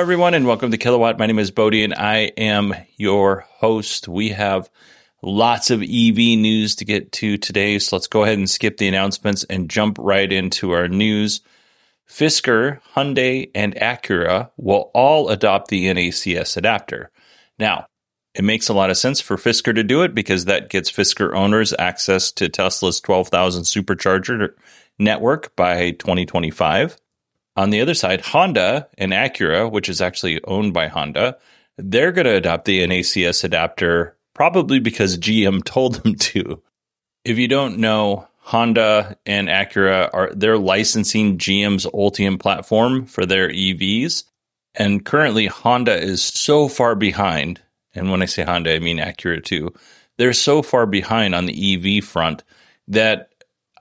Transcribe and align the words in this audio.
everyone, 0.00 0.32
and 0.32 0.46
welcome 0.46 0.70
to 0.70 0.78
Kilowatt. 0.78 1.18
My 1.18 1.26
name 1.26 1.38
is 1.38 1.50
Bodie, 1.50 1.84
and 1.84 1.92
I 1.92 2.32
am 2.38 2.74
your 2.96 3.40
host. 3.58 4.08
We 4.08 4.30
have 4.30 4.70
lots 5.20 5.70
of 5.70 5.82
EV 5.82 6.16
news 6.38 6.76
to 6.76 6.86
get 6.86 7.12
to 7.12 7.36
today, 7.36 7.78
so 7.78 7.96
let's 7.96 8.06
go 8.06 8.22
ahead 8.22 8.38
and 8.38 8.48
skip 8.48 8.78
the 8.78 8.88
announcements 8.88 9.44
and 9.44 9.68
jump 9.68 9.98
right 10.00 10.32
into 10.32 10.70
our 10.70 10.88
news. 10.88 11.42
Fisker, 12.08 12.80
Hyundai, 12.96 13.50
and 13.54 13.74
Acura 13.74 14.50
will 14.56 14.90
all 14.94 15.28
adopt 15.28 15.68
the 15.68 15.84
NACS 15.84 16.56
adapter. 16.56 17.10
Now, 17.58 17.84
it 18.34 18.42
makes 18.42 18.70
a 18.70 18.74
lot 18.74 18.88
of 18.88 18.96
sense 18.96 19.20
for 19.20 19.36
Fisker 19.36 19.74
to 19.74 19.84
do 19.84 20.00
it 20.00 20.14
because 20.14 20.46
that 20.46 20.70
gets 20.70 20.90
Fisker 20.90 21.36
owners 21.36 21.74
access 21.78 22.32
to 22.32 22.48
Tesla's 22.48 23.02
12,000 23.02 23.64
supercharger 23.64 24.54
network 24.98 25.54
by 25.56 25.90
2025. 25.90 26.96
On 27.56 27.70
the 27.70 27.80
other 27.80 27.94
side, 27.94 28.20
Honda 28.20 28.88
and 28.96 29.12
Acura, 29.12 29.70
which 29.70 29.88
is 29.88 30.00
actually 30.00 30.42
owned 30.44 30.72
by 30.72 30.86
Honda, 30.86 31.36
they're 31.76 32.12
going 32.12 32.26
to 32.26 32.36
adopt 32.36 32.64
the 32.64 32.80
NACS 32.80 33.44
adapter 33.44 34.16
probably 34.34 34.78
because 34.78 35.18
GM 35.18 35.64
told 35.64 35.96
them 35.96 36.14
to. 36.14 36.62
If 37.24 37.38
you 37.38 37.48
don't 37.48 37.78
know, 37.78 38.28
Honda 38.38 39.16
and 39.26 39.48
Acura 39.48 40.10
are 40.12 40.32
they're 40.34 40.58
licensing 40.58 41.38
GM's 41.38 41.86
Ultium 41.86 42.40
platform 42.40 43.06
for 43.06 43.26
their 43.26 43.48
EVs. 43.50 44.24
And 44.74 45.04
currently 45.04 45.46
Honda 45.46 45.96
is 45.96 46.22
so 46.22 46.68
far 46.68 46.94
behind, 46.94 47.60
and 47.94 48.10
when 48.10 48.22
I 48.22 48.26
say 48.26 48.44
Honda, 48.44 48.74
I 48.74 48.78
mean 48.78 48.98
Acura 48.98 49.44
too. 49.44 49.74
They're 50.16 50.32
so 50.32 50.62
far 50.62 50.86
behind 50.86 51.34
on 51.34 51.46
the 51.46 51.98
EV 51.98 52.04
front 52.04 52.42
that 52.88 53.29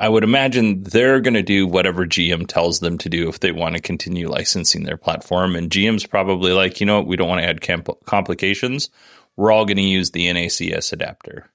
I 0.01 0.07
would 0.07 0.23
imagine 0.23 0.83
they're 0.83 1.19
going 1.19 1.33
to 1.33 1.43
do 1.43 1.67
whatever 1.67 2.05
GM 2.05 2.47
tells 2.47 2.79
them 2.79 2.97
to 2.99 3.09
do 3.09 3.27
if 3.27 3.41
they 3.41 3.51
want 3.51 3.75
to 3.75 3.81
continue 3.81 4.29
licensing 4.29 4.83
their 4.83 4.95
platform. 4.95 5.57
And 5.57 5.69
GM's 5.69 6.05
probably 6.05 6.53
like, 6.53 6.79
you 6.79 6.85
know 6.85 6.99
what, 6.99 7.07
we 7.07 7.17
don't 7.17 7.27
want 7.27 7.41
to 7.41 7.47
add 7.47 7.59
complications. 8.05 8.89
We're 9.35 9.51
all 9.51 9.65
going 9.65 9.75
to 9.75 9.83
use 9.83 10.11
the 10.11 10.27
NACS 10.27 10.93
adapter. 10.93 11.51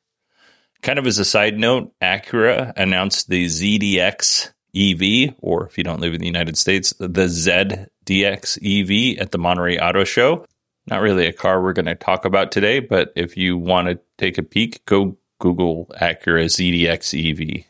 Kind 0.83 0.99
of 0.99 1.07
as 1.07 1.19
a 1.19 1.25
side 1.25 1.59
note, 1.59 1.91
Acura 2.03 2.75
announced 2.77 3.31
the 3.31 3.47
ZDX 3.47 4.53
EV, 4.77 5.35
or 5.39 5.67
if 5.67 5.79
you 5.79 5.85
don't 5.85 6.01
live 6.01 6.13
in 6.13 6.21
the 6.21 6.27
United 6.27 6.59
States, 6.59 6.93
the 6.99 7.09
ZDX 7.09 8.59
EV 8.61 9.19
at 9.23 9.31
the 9.31 9.39
Monterey 9.39 9.79
Auto 9.79 10.05
Show. 10.05 10.45
Not 10.87 11.01
really 11.01 11.27
a 11.27 11.33
car 11.33 11.63
we're 11.63 11.73
going 11.73 11.87
to 11.87 11.95
talk 11.95 12.27
about 12.27 12.53
today, 12.53 12.81
but 12.81 13.11
if 13.17 13.39
you 13.39 13.57
want 13.57 13.89
to 13.89 13.99
take 14.19 14.37
a 14.37 14.43
peek, 14.43 14.85
go 14.85 15.17
Google 15.39 15.91
Acura 15.99 16.45
ZDX 16.45 17.15
EV 17.31 17.65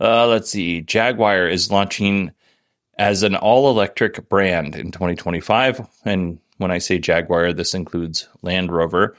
uh, 0.00 0.26
let's 0.26 0.50
see. 0.50 0.80
Jaguar 0.80 1.46
is 1.48 1.70
launching 1.70 2.32
as 2.98 3.22
an 3.22 3.36
all 3.36 3.70
electric 3.70 4.28
brand 4.28 4.74
in 4.74 4.92
2025. 4.92 5.86
And 6.04 6.38
when 6.56 6.70
I 6.70 6.78
say 6.78 6.98
Jaguar, 6.98 7.52
this 7.52 7.74
includes 7.74 8.28
Land 8.42 8.72
Rover. 8.72 9.16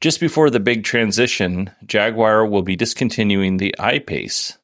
Just 0.00 0.20
before 0.20 0.50
the 0.50 0.60
big 0.60 0.84
transition, 0.84 1.70
Jaguar 1.84 2.44
will 2.46 2.62
be 2.62 2.76
discontinuing 2.76 3.56
the 3.56 3.74
I-Pace. 3.78 4.58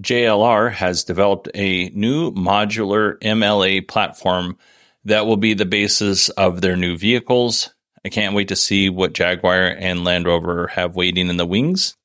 JLR 0.00 0.72
has 0.72 1.04
developed 1.04 1.48
a 1.54 1.90
new 1.90 2.32
modular 2.32 3.18
MLA 3.20 3.86
platform 3.86 4.58
that 5.04 5.26
will 5.26 5.36
be 5.36 5.54
the 5.54 5.66
basis 5.66 6.30
of 6.30 6.60
their 6.60 6.76
new 6.76 6.96
vehicles. 6.96 7.72
I 8.04 8.08
can't 8.08 8.34
wait 8.34 8.48
to 8.48 8.56
see 8.56 8.88
what 8.88 9.12
Jaguar 9.12 9.66
and 9.66 10.02
Land 10.02 10.26
Rover 10.26 10.66
have 10.68 10.96
waiting 10.96 11.28
in 11.28 11.36
the 11.36 11.46
wings 11.46 11.96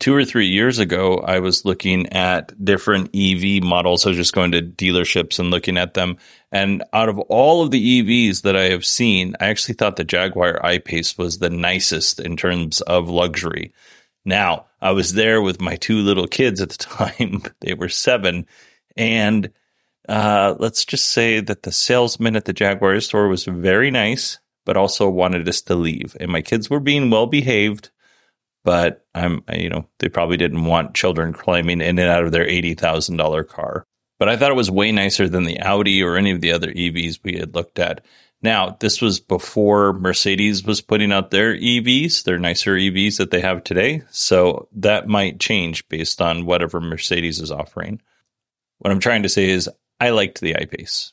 two 0.00 0.14
or 0.14 0.24
three 0.24 0.48
years 0.48 0.78
ago, 0.78 1.18
I 1.18 1.38
was 1.38 1.64
looking 1.64 2.12
at 2.12 2.52
different 2.64 3.10
EV 3.14 3.62
models. 3.62 4.04
I 4.04 4.08
was 4.08 4.16
just 4.16 4.32
going 4.32 4.52
to 4.52 4.62
dealerships 4.62 5.38
and 5.38 5.50
looking 5.50 5.76
at 5.76 5.94
them. 5.94 6.16
And 6.50 6.82
out 6.92 7.08
of 7.08 7.18
all 7.20 7.62
of 7.62 7.70
the 7.70 8.02
EVs 8.02 8.42
that 8.42 8.56
I 8.56 8.70
have 8.70 8.84
seen, 8.84 9.36
I 9.38 9.48
actually 9.48 9.74
thought 9.74 9.96
the 9.96 10.04
Jaguar 10.04 10.64
I-Pace 10.64 11.16
was 11.16 11.38
the 11.38 11.50
nicest 11.50 12.18
in 12.18 12.36
terms 12.36 12.80
of 12.80 13.08
luxury. 13.08 13.72
Now, 14.24 14.66
I 14.80 14.92
was 14.92 15.12
there 15.12 15.42
with 15.42 15.60
my 15.60 15.76
two 15.76 15.98
little 15.98 16.26
kids 16.26 16.60
at 16.60 16.70
the 16.70 16.78
time. 16.78 17.42
they 17.60 17.74
were 17.74 17.90
seven. 17.90 18.46
And 18.96 19.52
uh, 20.08 20.56
let's 20.58 20.84
just 20.86 21.10
say 21.10 21.40
that 21.40 21.62
the 21.62 21.72
salesman 21.72 22.36
at 22.36 22.46
the 22.46 22.54
Jaguar 22.54 22.98
store 23.00 23.28
was 23.28 23.44
very 23.44 23.90
nice, 23.90 24.38
but 24.64 24.78
also 24.78 25.10
wanted 25.10 25.46
us 25.46 25.60
to 25.62 25.74
leave. 25.74 26.16
And 26.18 26.32
my 26.32 26.40
kids 26.40 26.70
were 26.70 26.80
being 26.80 27.10
well 27.10 27.26
behaved 27.26 27.90
but 28.64 29.04
I'm, 29.14 29.42
you 29.52 29.68
know, 29.68 29.86
they 29.98 30.08
probably 30.08 30.36
didn't 30.36 30.64
want 30.64 30.94
children 30.94 31.32
climbing 31.32 31.80
in 31.80 31.98
and 31.98 32.08
out 32.08 32.24
of 32.24 32.32
their 32.32 32.46
$80,000 32.46 33.48
car. 33.48 33.84
But 34.18 34.28
I 34.28 34.36
thought 34.36 34.50
it 34.50 34.56
was 34.56 34.70
way 34.70 34.92
nicer 34.92 35.28
than 35.28 35.44
the 35.44 35.60
Audi 35.60 36.02
or 36.02 36.16
any 36.16 36.30
of 36.30 36.40
the 36.40 36.52
other 36.52 36.70
EVs 36.70 37.20
we 37.24 37.38
had 37.38 37.54
looked 37.54 37.78
at. 37.78 38.04
Now, 38.42 38.76
this 38.80 39.00
was 39.00 39.20
before 39.20 39.92
Mercedes 39.92 40.64
was 40.64 40.80
putting 40.80 41.12
out 41.12 41.30
their 41.30 41.56
EVs, 41.56 42.24
their 42.24 42.38
nicer 42.38 42.74
EVs 42.74 43.18
that 43.18 43.30
they 43.30 43.40
have 43.40 43.64
today. 43.64 44.02
So 44.10 44.68
that 44.72 45.08
might 45.08 45.40
change 45.40 45.88
based 45.88 46.20
on 46.20 46.46
whatever 46.46 46.80
Mercedes 46.80 47.40
is 47.40 47.50
offering. 47.50 48.00
What 48.78 48.90
I'm 48.90 49.00
trying 49.00 49.22
to 49.24 49.28
say 49.28 49.48
is 49.48 49.68
I 49.98 50.10
liked 50.10 50.40
the 50.40 50.56
I-Pace. 50.56 51.12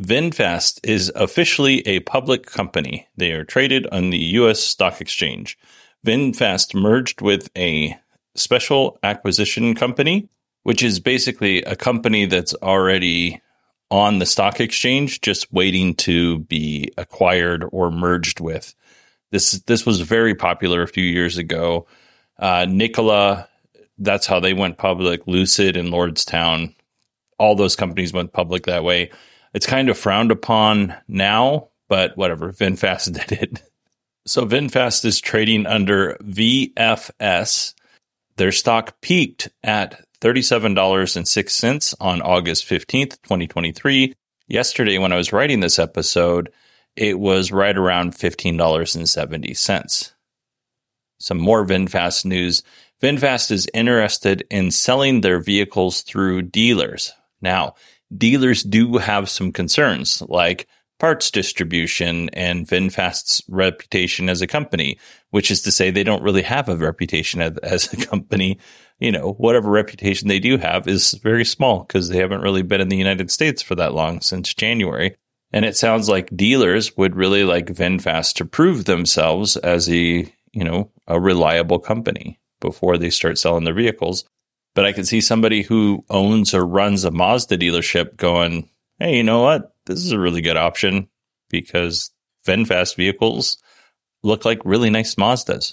VinFast 0.00 0.80
is 0.82 1.10
officially 1.14 1.86
a 1.86 2.00
public 2.00 2.46
company. 2.46 3.08
They 3.16 3.32
are 3.32 3.44
traded 3.44 3.86
on 3.90 4.10
the 4.10 4.18
U.S. 4.18 4.60
Stock 4.60 5.00
Exchange. 5.00 5.58
VinFast 6.06 6.74
merged 6.74 7.22
with 7.22 7.50
a 7.56 7.96
special 8.34 8.98
acquisition 9.02 9.74
company, 9.74 10.28
which 10.64 10.82
is 10.82 11.00
basically 11.00 11.62
a 11.62 11.76
company 11.76 12.26
that's 12.26 12.54
already 12.62 13.40
on 13.90 14.18
the 14.18 14.26
stock 14.26 14.60
exchange, 14.60 15.22
just 15.22 15.50
waiting 15.52 15.94
to 15.94 16.40
be 16.40 16.92
acquired 16.98 17.64
or 17.72 17.90
merged 17.90 18.38
with. 18.40 18.74
This 19.30 19.52
this 19.62 19.86
was 19.86 20.00
very 20.00 20.34
popular 20.34 20.82
a 20.82 20.88
few 20.88 21.04
years 21.04 21.38
ago. 21.38 21.86
Uh, 22.38 22.66
Nikola, 22.68 23.48
that's 23.98 24.26
how 24.26 24.40
they 24.40 24.52
went 24.52 24.76
public. 24.76 25.26
Lucid 25.26 25.76
and 25.76 25.88
Lordstown, 25.88 26.74
all 27.38 27.54
those 27.54 27.76
companies 27.76 28.12
went 28.12 28.32
public 28.32 28.66
that 28.66 28.84
way. 28.84 29.10
It's 29.56 29.66
kind 29.66 29.88
of 29.88 29.96
frowned 29.96 30.30
upon 30.30 30.94
now, 31.08 31.70
but 31.88 32.14
whatever. 32.14 32.52
VinFast 32.52 33.14
did 33.26 33.40
it. 33.40 33.62
So 34.26 34.44
VinFast 34.44 35.02
is 35.06 35.18
trading 35.18 35.64
under 35.64 36.18
VFS. 36.20 37.72
Their 38.36 38.52
stock 38.52 39.00
peaked 39.00 39.48
at 39.62 40.04
$37.06 40.20 41.94
on 41.98 42.20
August 42.20 42.68
15th, 42.68 43.22
2023. 43.22 44.12
Yesterday, 44.46 44.98
when 44.98 45.12
I 45.12 45.16
was 45.16 45.32
writing 45.32 45.60
this 45.60 45.78
episode, 45.78 46.52
it 46.94 47.18
was 47.18 47.50
right 47.50 47.78
around 47.78 48.12
$15.70. 48.12 50.12
Some 51.18 51.38
more 51.38 51.64
VinFast 51.64 52.26
news. 52.26 52.62
VinFast 53.02 53.50
is 53.50 53.66
interested 53.72 54.44
in 54.50 54.70
selling 54.70 55.22
their 55.22 55.40
vehicles 55.40 56.02
through 56.02 56.42
dealers. 56.42 57.14
Now, 57.40 57.74
dealers 58.14 58.62
do 58.62 58.96
have 58.98 59.28
some 59.28 59.52
concerns 59.52 60.22
like 60.28 60.66
parts 60.98 61.30
distribution 61.30 62.30
and 62.30 62.66
VinFast's 62.66 63.42
reputation 63.48 64.28
as 64.28 64.40
a 64.40 64.46
company, 64.46 64.98
which 65.30 65.50
is 65.50 65.62
to 65.62 65.70
say 65.70 65.90
they 65.90 66.04
don't 66.04 66.22
really 66.22 66.42
have 66.42 66.68
a 66.68 66.76
reputation 66.76 67.40
as, 67.62 67.92
a 67.92 67.96
company. 68.06 68.58
You 68.98 69.12
know, 69.12 69.32
whatever 69.32 69.70
reputation 69.70 70.28
they 70.28 70.38
do 70.38 70.56
have 70.56 70.88
is 70.88 71.12
very 71.14 71.44
small 71.44 71.84
because 71.84 72.08
they 72.08 72.18
haven't 72.18 72.40
really 72.40 72.62
been 72.62 72.80
in 72.80 72.88
the 72.88 72.96
United 72.96 73.30
States 73.30 73.60
for 73.60 73.74
that 73.74 73.92
long 73.92 74.20
since 74.20 74.54
January. 74.54 75.16
And 75.52 75.64
it 75.64 75.76
sounds 75.76 76.08
like 76.08 76.34
dealers 76.36 76.96
would 76.96 77.14
really 77.14 77.44
like 77.44 77.66
VinFast 77.66 78.34
to 78.34 78.44
prove 78.44 78.84
themselves 78.84 79.56
as 79.58 79.88
a, 79.90 80.32
you 80.52 80.64
know, 80.64 80.90
a 81.06 81.20
reliable 81.20 81.78
company 81.78 82.40
before 82.60 82.96
they 82.96 83.10
start 83.10 83.38
selling 83.38 83.64
their 83.64 83.74
vehicles. 83.74 84.24
But 84.76 84.84
I 84.84 84.92
can 84.92 85.06
see 85.06 85.22
somebody 85.22 85.62
who 85.62 86.04
owns 86.10 86.52
or 86.54 86.64
runs 86.64 87.04
a 87.04 87.10
Mazda 87.10 87.56
dealership 87.56 88.16
going, 88.16 88.68
Hey, 88.98 89.16
you 89.16 89.24
know 89.24 89.42
what? 89.42 89.74
This 89.86 90.04
is 90.04 90.12
a 90.12 90.18
really 90.18 90.42
good 90.42 90.58
option 90.58 91.08
because 91.48 92.10
VinFast 92.46 92.94
vehicles 92.94 93.56
look 94.22 94.44
like 94.44 94.60
really 94.64 94.90
nice 94.90 95.14
Mazdas. 95.14 95.72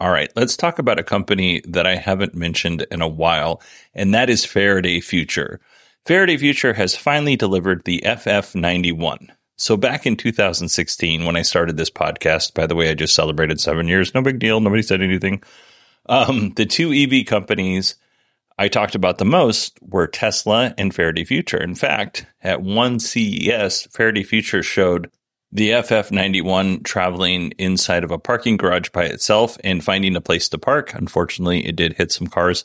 All 0.00 0.10
right, 0.10 0.32
let's 0.34 0.56
talk 0.56 0.78
about 0.78 0.98
a 0.98 1.04
company 1.04 1.62
that 1.68 1.86
I 1.86 1.94
haven't 1.94 2.34
mentioned 2.34 2.86
in 2.90 3.02
a 3.02 3.08
while, 3.08 3.62
and 3.94 4.14
that 4.14 4.30
is 4.30 4.44
Faraday 4.44 5.00
Future. 5.00 5.60
Faraday 6.06 6.38
Future 6.38 6.72
has 6.72 6.96
finally 6.96 7.36
delivered 7.36 7.84
the 7.84 8.02
FF91. 8.04 9.28
So 9.56 9.76
back 9.76 10.06
in 10.06 10.16
2016, 10.16 11.24
when 11.24 11.36
I 11.36 11.42
started 11.42 11.76
this 11.76 11.90
podcast, 11.90 12.54
by 12.54 12.66
the 12.66 12.74
way, 12.74 12.90
I 12.90 12.94
just 12.94 13.14
celebrated 13.14 13.60
seven 13.60 13.86
years. 13.86 14.14
No 14.14 14.22
big 14.22 14.38
deal. 14.38 14.58
Nobody 14.58 14.82
said 14.82 15.02
anything. 15.02 15.42
Um, 16.06 16.50
the 16.56 16.66
two 16.66 16.92
EV 16.92 17.26
companies 17.26 17.96
I 18.58 18.68
talked 18.68 18.94
about 18.94 19.18
the 19.18 19.24
most 19.24 19.78
were 19.80 20.06
Tesla 20.06 20.74
and 20.76 20.94
Faraday 20.94 21.24
Future. 21.24 21.60
In 21.60 21.74
fact, 21.74 22.26
at 22.42 22.62
one 22.62 23.00
CES, 23.00 23.86
Faraday 23.90 24.22
Future 24.22 24.62
showed 24.62 25.10
the 25.50 25.70
FF91 25.70 26.84
traveling 26.84 27.52
inside 27.58 28.04
of 28.04 28.10
a 28.10 28.18
parking 28.18 28.56
garage 28.56 28.88
by 28.90 29.04
itself 29.04 29.58
and 29.62 29.84
finding 29.84 30.16
a 30.16 30.20
place 30.20 30.48
to 30.48 30.58
park. 30.58 30.94
Unfortunately, 30.94 31.66
it 31.66 31.76
did 31.76 31.94
hit 31.94 32.10
some 32.12 32.26
cars. 32.26 32.64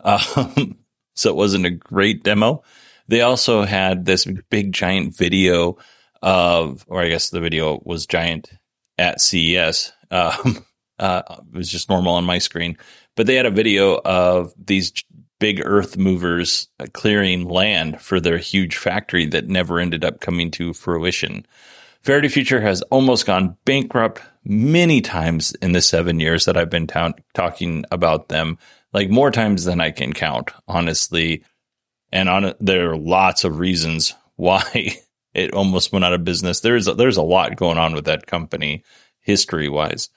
Um, 0.00 0.78
so 1.14 1.30
it 1.30 1.36
wasn't 1.36 1.66
a 1.66 1.70
great 1.70 2.22
demo. 2.22 2.62
They 3.08 3.22
also 3.22 3.62
had 3.62 4.04
this 4.04 4.26
big 4.50 4.72
giant 4.72 5.16
video 5.16 5.78
of, 6.20 6.84
or 6.86 7.00
I 7.00 7.08
guess 7.08 7.30
the 7.30 7.40
video 7.40 7.80
was 7.84 8.06
giant 8.06 8.50
at 8.98 9.20
CES. 9.20 9.92
Um, 10.10 10.64
uh, 10.98 11.22
it 11.28 11.56
was 11.56 11.70
just 11.70 11.88
normal 11.88 12.14
on 12.14 12.24
my 12.24 12.38
screen, 12.38 12.76
but 13.16 13.26
they 13.26 13.34
had 13.34 13.46
a 13.46 13.50
video 13.50 14.00
of 14.04 14.52
these 14.56 14.92
big 15.38 15.62
earth 15.64 15.96
movers 15.96 16.68
clearing 16.92 17.48
land 17.48 18.00
for 18.00 18.20
their 18.20 18.38
huge 18.38 18.76
factory 18.76 19.26
that 19.26 19.48
never 19.48 19.78
ended 19.78 20.04
up 20.04 20.20
coming 20.20 20.50
to 20.50 20.72
fruition. 20.72 21.46
Faraday 22.02 22.28
Future 22.28 22.60
has 22.60 22.82
almost 22.82 23.26
gone 23.26 23.56
bankrupt 23.64 24.22
many 24.44 25.00
times 25.00 25.52
in 25.56 25.72
the 25.72 25.82
seven 25.82 26.20
years 26.20 26.44
that 26.44 26.56
I've 26.56 26.70
been 26.70 26.86
ta- 26.86 27.12
talking 27.34 27.84
about 27.90 28.28
them, 28.28 28.58
like 28.92 29.10
more 29.10 29.30
times 29.30 29.64
than 29.64 29.80
I 29.80 29.90
can 29.90 30.12
count, 30.12 30.50
honestly. 30.66 31.44
And 32.10 32.28
on 32.28 32.54
there 32.60 32.92
are 32.92 32.96
lots 32.96 33.44
of 33.44 33.58
reasons 33.58 34.14
why 34.36 34.96
it 35.34 35.52
almost 35.52 35.92
went 35.92 36.04
out 36.04 36.12
of 36.12 36.24
business. 36.24 36.60
There's 36.60 36.88
a, 36.88 36.94
there's 36.94 37.16
a 37.16 37.22
lot 37.22 37.56
going 37.56 37.78
on 37.78 37.94
with 37.94 38.06
that 38.06 38.26
company 38.26 38.84
history 39.20 39.68
wise. 39.68 40.08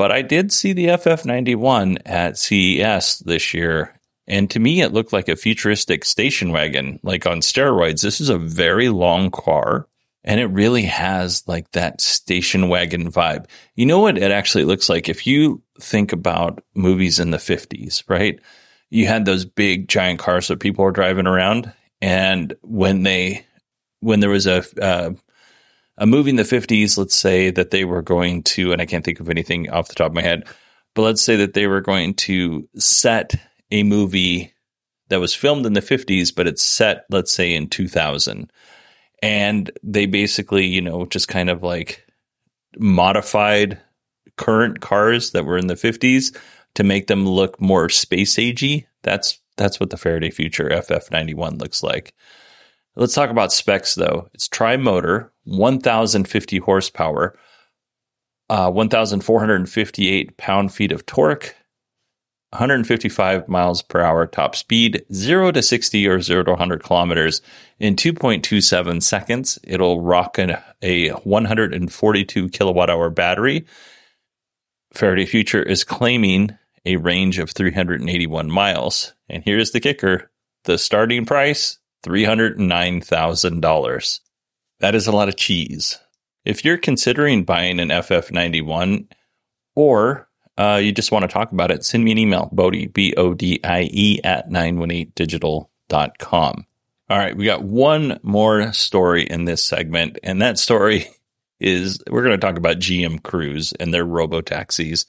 But 0.00 0.12
I 0.12 0.22
did 0.22 0.50
see 0.50 0.72
the 0.72 0.86
FF91 0.86 1.98
at 2.06 2.38
CES 2.38 3.18
this 3.18 3.52
year. 3.52 4.00
And 4.26 4.48
to 4.50 4.58
me, 4.58 4.80
it 4.80 4.94
looked 4.94 5.12
like 5.12 5.28
a 5.28 5.36
futuristic 5.36 6.06
station 6.06 6.52
wagon, 6.52 7.00
like 7.02 7.26
on 7.26 7.40
steroids. 7.40 8.00
This 8.00 8.18
is 8.18 8.30
a 8.30 8.38
very 8.38 8.88
long 8.88 9.30
car 9.30 9.88
and 10.24 10.40
it 10.40 10.46
really 10.46 10.84
has 10.84 11.46
like 11.46 11.70
that 11.72 12.00
station 12.00 12.70
wagon 12.70 13.12
vibe. 13.12 13.44
You 13.74 13.84
know 13.84 13.98
what 13.98 14.16
it 14.16 14.30
actually 14.30 14.64
looks 14.64 14.88
like? 14.88 15.10
If 15.10 15.26
you 15.26 15.60
think 15.78 16.14
about 16.14 16.64
movies 16.74 17.20
in 17.20 17.30
the 17.30 17.36
50s, 17.36 18.02
right? 18.08 18.40
You 18.88 19.06
had 19.06 19.26
those 19.26 19.44
big 19.44 19.86
giant 19.86 20.18
cars 20.18 20.48
that 20.48 20.60
people 20.60 20.82
were 20.82 20.92
driving 20.92 21.26
around. 21.26 21.74
And 22.00 22.54
when 22.62 23.02
they, 23.02 23.44
when 24.00 24.20
there 24.20 24.30
was 24.30 24.46
a, 24.46 24.64
uh, 24.82 25.10
a 26.00 26.06
movie 26.06 26.30
in 26.30 26.36
the 26.36 26.42
50s, 26.42 26.96
let's 26.96 27.14
say 27.14 27.50
that 27.50 27.70
they 27.70 27.84
were 27.84 28.02
going 28.02 28.42
to, 28.44 28.72
and 28.72 28.80
I 28.80 28.86
can't 28.86 29.04
think 29.04 29.20
of 29.20 29.28
anything 29.28 29.68
off 29.70 29.88
the 29.88 29.94
top 29.94 30.08
of 30.08 30.14
my 30.14 30.22
head, 30.22 30.44
but 30.94 31.02
let's 31.02 31.22
say 31.22 31.36
that 31.36 31.52
they 31.52 31.66
were 31.66 31.82
going 31.82 32.14
to 32.14 32.66
set 32.76 33.34
a 33.70 33.82
movie 33.82 34.52
that 35.10 35.20
was 35.20 35.34
filmed 35.34 35.66
in 35.66 35.74
the 35.74 35.80
50s, 35.80 36.34
but 36.34 36.46
it's 36.46 36.62
set, 36.62 37.04
let's 37.10 37.32
say, 37.32 37.54
in 37.54 37.68
2000. 37.68 38.50
And 39.22 39.70
they 39.82 40.06
basically, 40.06 40.66
you 40.66 40.80
know, 40.80 41.04
just 41.04 41.28
kind 41.28 41.50
of 41.50 41.62
like 41.62 42.06
modified 42.78 43.78
current 44.36 44.80
cars 44.80 45.32
that 45.32 45.44
were 45.44 45.58
in 45.58 45.66
the 45.66 45.74
50s 45.74 46.34
to 46.74 46.82
make 46.82 47.08
them 47.08 47.26
look 47.26 47.60
more 47.60 47.90
space 47.90 48.36
agey. 48.36 48.86
That's 49.02 49.38
that's 49.56 49.78
what 49.78 49.90
the 49.90 49.98
Faraday 49.98 50.30
Future 50.30 50.70
FF91 50.70 51.60
looks 51.60 51.82
like. 51.82 52.14
Let's 52.96 53.14
talk 53.14 53.30
about 53.30 53.52
specs 53.52 53.94
though. 53.94 54.30
It's 54.32 54.48
tri 54.48 54.76
motor, 54.76 55.32
1050 55.50 56.58
horsepower, 56.58 57.36
uh, 58.48 58.70
1458 58.70 60.36
pound 60.36 60.72
feet 60.72 60.92
of 60.92 61.04
torque, 61.06 61.56
155 62.50 63.48
miles 63.48 63.82
per 63.82 64.00
hour 64.00 64.26
top 64.26 64.54
speed, 64.56 65.04
0 65.12 65.52
to 65.52 65.62
60 65.62 66.08
or 66.08 66.20
0 66.20 66.44
to 66.44 66.52
100 66.52 66.82
kilometers 66.82 67.42
in 67.78 67.96
2.27 67.96 69.02
seconds. 69.02 69.58
It'll 69.64 70.00
rock 70.00 70.38
an, 70.38 70.56
a 70.82 71.10
142 71.10 72.48
kilowatt 72.48 72.88
hour 72.90 73.10
battery. 73.10 73.66
Faraday 74.92 75.26
Future 75.26 75.62
is 75.62 75.84
claiming 75.84 76.56
a 76.84 76.96
range 76.96 77.38
of 77.38 77.50
381 77.50 78.50
miles. 78.50 79.14
And 79.28 79.44
here's 79.44 79.70
the 79.72 79.80
kicker 79.80 80.30
the 80.64 80.78
starting 80.78 81.26
price 81.26 81.78
$309,000. 82.04 84.20
That 84.80 84.94
is 84.94 85.06
a 85.06 85.12
lot 85.12 85.28
of 85.28 85.36
cheese. 85.36 85.98
If 86.44 86.64
you're 86.64 86.78
considering 86.78 87.44
buying 87.44 87.78
an 87.80 87.90
FF91 87.90 89.06
or 89.74 90.28
uh, 90.58 90.80
you 90.82 90.92
just 90.92 91.12
want 91.12 91.22
to 91.22 91.28
talk 91.28 91.52
about 91.52 91.70
it, 91.70 91.84
send 91.84 92.04
me 92.04 92.10
an 92.12 92.18
email, 92.18 92.48
Bodie, 92.52 92.86
B 92.86 93.14
O 93.16 93.34
D 93.34 93.60
I 93.62 93.88
E, 93.90 94.20
at 94.24 94.50
918digital.com. 94.50 96.66
All 97.08 97.18
right, 97.18 97.36
we 97.36 97.44
got 97.44 97.62
one 97.62 98.18
more 98.22 98.72
story 98.72 99.24
in 99.24 99.44
this 99.44 99.64
segment, 99.64 100.18
and 100.22 100.42
that 100.42 100.58
story 100.58 101.06
is 101.60 102.02
we're 102.08 102.22
going 102.22 102.38
to 102.38 102.46
talk 102.46 102.56
about 102.56 102.78
GM 102.78 103.20
Cruise 103.22 103.72
and 103.72 103.92
their 103.92 104.04
robo 104.04 104.40
taxis. 104.40 105.06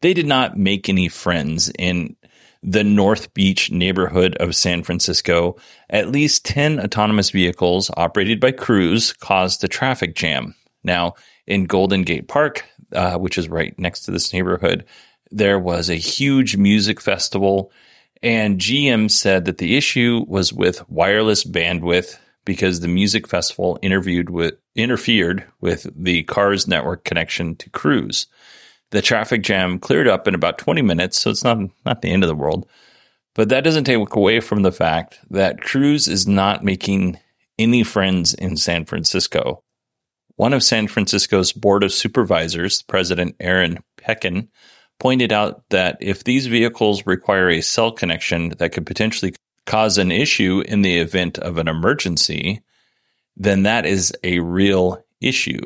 They 0.00 0.14
did 0.14 0.26
not 0.26 0.56
make 0.56 0.88
any 0.88 1.08
friends 1.08 1.70
in 1.78 2.16
the 2.62 2.84
North 2.84 3.34
Beach 3.34 3.70
neighborhood 3.70 4.36
of 4.36 4.54
San 4.54 4.82
Francisco, 4.82 5.56
at 5.90 6.10
least 6.10 6.44
10 6.44 6.80
autonomous 6.80 7.30
vehicles 7.30 7.90
operated 7.96 8.40
by 8.40 8.52
Cruise 8.52 9.12
caused 9.12 9.64
a 9.64 9.68
traffic 9.68 10.14
jam. 10.14 10.54
Now, 10.84 11.14
in 11.46 11.64
Golden 11.64 12.02
Gate 12.02 12.28
Park, 12.28 12.64
uh, 12.92 13.18
which 13.18 13.38
is 13.38 13.48
right 13.48 13.76
next 13.78 14.02
to 14.02 14.10
this 14.10 14.32
neighborhood, 14.32 14.84
there 15.30 15.58
was 15.58 15.90
a 15.90 15.94
huge 15.96 16.56
music 16.56 17.00
festival, 17.00 17.72
and 18.22 18.60
GM 18.60 19.10
said 19.10 19.46
that 19.46 19.58
the 19.58 19.76
issue 19.76 20.24
was 20.28 20.52
with 20.52 20.88
wireless 20.88 21.42
bandwidth 21.42 22.18
because 22.44 22.80
the 22.80 22.88
music 22.88 23.26
festival 23.26 23.78
interviewed 23.82 24.30
with 24.30 24.54
interfered 24.74 25.44
with 25.60 25.86
the 25.94 26.22
car's 26.24 26.66
network 26.66 27.04
connection 27.04 27.56
to 27.56 27.70
Cruise. 27.70 28.26
The 28.92 29.02
traffic 29.02 29.42
jam 29.42 29.78
cleared 29.78 30.06
up 30.06 30.28
in 30.28 30.34
about 30.34 30.58
20 30.58 30.82
minutes, 30.82 31.20
so 31.20 31.30
it's 31.30 31.44
not 31.44 31.58
not 31.84 32.02
the 32.02 32.10
end 32.10 32.22
of 32.22 32.28
the 32.28 32.34
world. 32.34 32.66
But 33.34 33.48
that 33.48 33.64
doesn't 33.64 33.84
take 33.84 34.14
away 34.14 34.40
from 34.40 34.62
the 34.62 34.72
fact 34.72 35.18
that 35.30 35.62
Cruise 35.62 36.06
is 36.06 36.26
not 36.26 36.62
making 36.62 37.18
any 37.58 37.82
friends 37.82 38.34
in 38.34 38.56
San 38.56 38.84
Francisco. 38.84 39.62
One 40.36 40.52
of 40.52 40.62
San 40.62 40.88
Francisco's 40.88 41.52
Board 41.52 41.84
of 41.84 41.92
Supervisors, 41.92 42.82
President 42.82 43.34
Aaron 43.40 43.82
Peskin, 43.96 44.48
pointed 44.98 45.32
out 45.32 45.62
that 45.70 45.96
if 46.00 46.24
these 46.24 46.46
vehicles 46.46 47.06
require 47.06 47.48
a 47.48 47.60
cell 47.60 47.92
connection 47.92 48.50
that 48.58 48.72
could 48.72 48.86
potentially 48.86 49.34
cause 49.66 49.98
an 49.98 50.12
issue 50.12 50.62
in 50.66 50.82
the 50.82 50.98
event 50.98 51.38
of 51.38 51.58
an 51.58 51.68
emergency, 51.68 52.60
then 53.36 53.62
that 53.62 53.86
is 53.86 54.12
a 54.22 54.40
real 54.40 55.02
issue. 55.20 55.60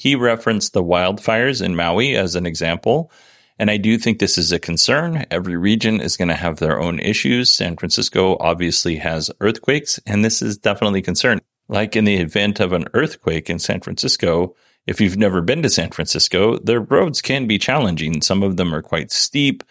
He 0.00 0.14
referenced 0.14 0.72
the 0.72 0.82
wildfires 0.82 1.62
in 1.62 1.76
Maui 1.76 2.16
as 2.16 2.34
an 2.34 2.46
example. 2.46 3.12
And 3.58 3.70
I 3.70 3.76
do 3.76 3.98
think 3.98 4.18
this 4.18 4.38
is 4.38 4.50
a 4.50 4.58
concern. 4.58 5.26
Every 5.30 5.58
region 5.58 6.00
is 6.00 6.16
going 6.16 6.28
to 6.28 6.34
have 6.34 6.56
their 6.56 6.80
own 6.80 6.98
issues. 7.00 7.50
San 7.50 7.76
Francisco 7.76 8.38
obviously 8.40 8.96
has 8.96 9.30
earthquakes, 9.40 10.00
and 10.06 10.24
this 10.24 10.40
is 10.40 10.56
definitely 10.56 11.00
a 11.00 11.02
concern. 11.02 11.42
like 11.68 11.96
in 11.96 12.06
the 12.06 12.16
event 12.16 12.60
of 12.60 12.72
an 12.72 12.86
earthquake 12.94 13.50
in 13.50 13.58
San 13.58 13.82
Francisco, 13.82 14.54
if 14.86 15.02
you've 15.02 15.18
never 15.18 15.42
been 15.42 15.62
to 15.64 15.68
San 15.68 15.90
Francisco, 15.90 16.56
the 16.56 16.80
roads 16.80 17.20
can 17.20 17.46
be 17.46 17.58
challenging. 17.58 18.22
Some 18.22 18.42
of 18.42 18.56
them 18.56 18.74
are 18.74 18.80
quite 18.80 19.12
steep. 19.12 19.62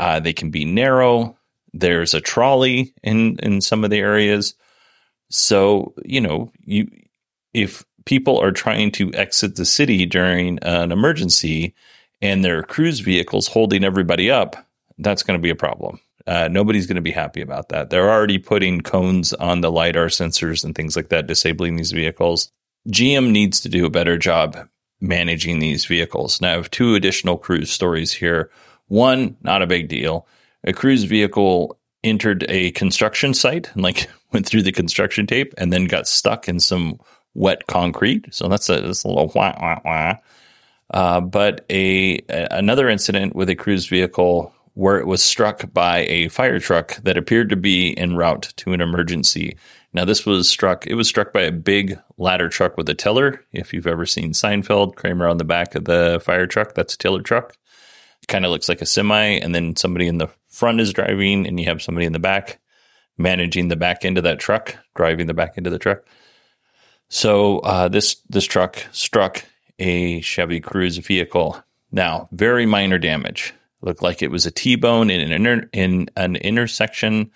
Uh, 0.00 0.18
they 0.18 0.32
can 0.32 0.50
be 0.50 0.64
narrow. 0.64 1.36
There's 1.74 2.14
a 2.14 2.22
trolley 2.22 2.94
in 3.02 3.38
in 3.40 3.60
some 3.60 3.84
of 3.84 3.90
the 3.90 3.98
areas. 3.98 4.54
So 5.28 5.92
you 6.06 6.22
know, 6.22 6.50
you 6.64 6.88
if 7.52 7.84
people 8.04 8.38
are 8.38 8.52
trying 8.52 8.90
to 8.92 9.12
exit 9.14 9.56
the 9.56 9.64
city 9.64 10.06
during 10.06 10.58
an 10.60 10.92
emergency 10.92 11.74
and 12.20 12.44
their 12.44 12.62
cruise 12.62 13.00
vehicles 13.00 13.48
holding 13.48 13.84
everybody 13.84 14.30
up, 14.30 14.56
that's 14.98 15.22
going 15.22 15.38
to 15.38 15.42
be 15.42 15.50
a 15.50 15.56
problem. 15.56 16.00
Uh, 16.26 16.48
nobody's 16.50 16.86
going 16.86 16.96
to 16.96 17.02
be 17.02 17.10
happy 17.10 17.42
about 17.42 17.68
that. 17.68 17.90
They're 17.90 18.10
already 18.10 18.38
putting 18.38 18.80
cones 18.80 19.34
on 19.34 19.60
the 19.60 19.70
LiDAR 19.70 20.06
sensors 20.06 20.64
and 20.64 20.74
things 20.74 20.96
like 20.96 21.08
that, 21.10 21.26
disabling 21.26 21.76
these 21.76 21.92
vehicles. 21.92 22.50
GM 22.88 23.30
needs 23.30 23.60
to 23.60 23.68
do 23.68 23.84
a 23.84 23.90
better 23.90 24.16
job 24.16 24.56
managing 25.00 25.58
these 25.58 25.84
vehicles. 25.84 26.40
Now, 26.40 26.52
I 26.52 26.56
have 26.56 26.70
two 26.70 26.94
additional 26.94 27.36
cruise 27.36 27.70
stories 27.70 28.12
here. 28.12 28.50
One, 28.88 29.36
not 29.42 29.62
a 29.62 29.66
big 29.66 29.88
deal. 29.88 30.26
A 30.64 30.72
cruise 30.72 31.04
vehicle 31.04 31.78
entered 32.02 32.46
a 32.48 32.70
construction 32.72 33.34
site 33.34 33.70
and 33.74 33.82
like 33.82 34.08
went 34.32 34.46
through 34.46 34.62
the 34.62 34.72
construction 34.72 35.26
tape 35.26 35.52
and 35.58 35.72
then 35.72 35.86
got 35.86 36.08
stuck 36.08 36.48
in 36.48 36.60
some 36.60 36.98
wet 37.34 37.66
concrete. 37.66 38.32
So 38.32 38.48
that's 38.48 38.68
a, 38.68 38.80
that's 38.80 39.04
a 39.04 39.08
little 39.08 39.30
wah, 39.34 39.56
wah, 39.60 39.80
wah. 39.84 40.14
Uh, 40.92 41.20
but 41.20 41.64
a, 41.70 42.18
a 42.28 42.48
another 42.50 42.88
incident 42.88 43.34
with 43.34 43.48
a 43.48 43.56
cruise 43.56 43.86
vehicle 43.86 44.52
where 44.74 44.98
it 44.98 45.06
was 45.06 45.22
struck 45.22 45.72
by 45.72 46.00
a 46.00 46.28
fire 46.28 46.58
truck 46.58 46.96
that 47.04 47.16
appeared 47.16 47.48
to 47.48 47.56
be 47.56 47.96
en 47.96 48.16
route 48.16 48.52
to 48.56 48.72
an 48.72 48.80
emergency. 48.80 49.56
Now, 49.92 50.04
this 50.04 50.26
was 50.26 50.48
struck, 50.48 50.86
it 50.86 50.94
was 50.94 51.06
struck 51.06 51.32
by 51.32 51.42
a 51.42 51.52
big 51.52 51.98
ladder 52.18 52.48
truck 52.48 52.76
with 52.76 52.88
a 52.88 52.94
tiller. 52.94 53.44
If 53.52 53.72
you've 53.72 53.86
ever 53.86 54.04
seen 54.06 54.32
Seinfeld, 54.32 54.96
Kramer 54.96 55.28
on 55.28 55.38
the 55.38 55.44
back 55.44 55.76
of 55.76 55.84
the 55.84 56.20
fire 56.24 56.48
truck, 56.48 56.74
that's 56.74 56.94
a 56.94 56.98
tiller 56.98 57.22
truck. 57.22 57.56
Kind 58.26 58.44
of 58.44 58.50
looks 58.50 58.68
like 58.68 58.80
a 58.80 58.86
semi, 58.86 59.38
and 59.38 59.54
then 59.54 59.76
somebody 59.76 60.08
in 60.08 60.18
the 60.18 60.30
front 60.48 60.80
is 60.80 60.92
driving, 60.92 61.46
and 61.46 61.60
you 61.60 61.66
have 61.66 61.82
somebody 61.82 62.06
in 62.06 62.12
the 62.12 62.18
back 62.18 62.58
managing 63.18 63.68
the 63.68 63.76
back 63.76 64.04
end 64.04 64.18
of 64.18 64.24
that 64.24 64.40
truck, 64.40 64.76
driving 64.96 65.26
the 65.26 65.34
back 65.34 65.54
end 65.56 65.66
of 65.66 65.72
the 65.72 65.78
truck. 65.78 66.04
So 67.08 67.58
uh, 67.60 67.88
this 67.88 68.16
this 68.28 68.44
truck 68.44 68.84
struck 68.92 69.44
a 69.78 70.20
Chevy 70.20 70.60
Cruise 70.60 70.98
vehicle. 70.98 71.62
Now, 71.92 72.28
very 72.32 72.66
minor 72.66 72.98
damage. 72.98 73.52
Looked 73.80 74.02
like 74.02 74.22
it 74.22 74.30
was 74.30 74.46
a 74.46 74.50
T-bone 74.50 75.10
in 75.10 75.20
an 75.20 75.32
inter- 75.32 75.68
in 75.72 76.08
an 76.16 76.36
intersection. 76.36 77.30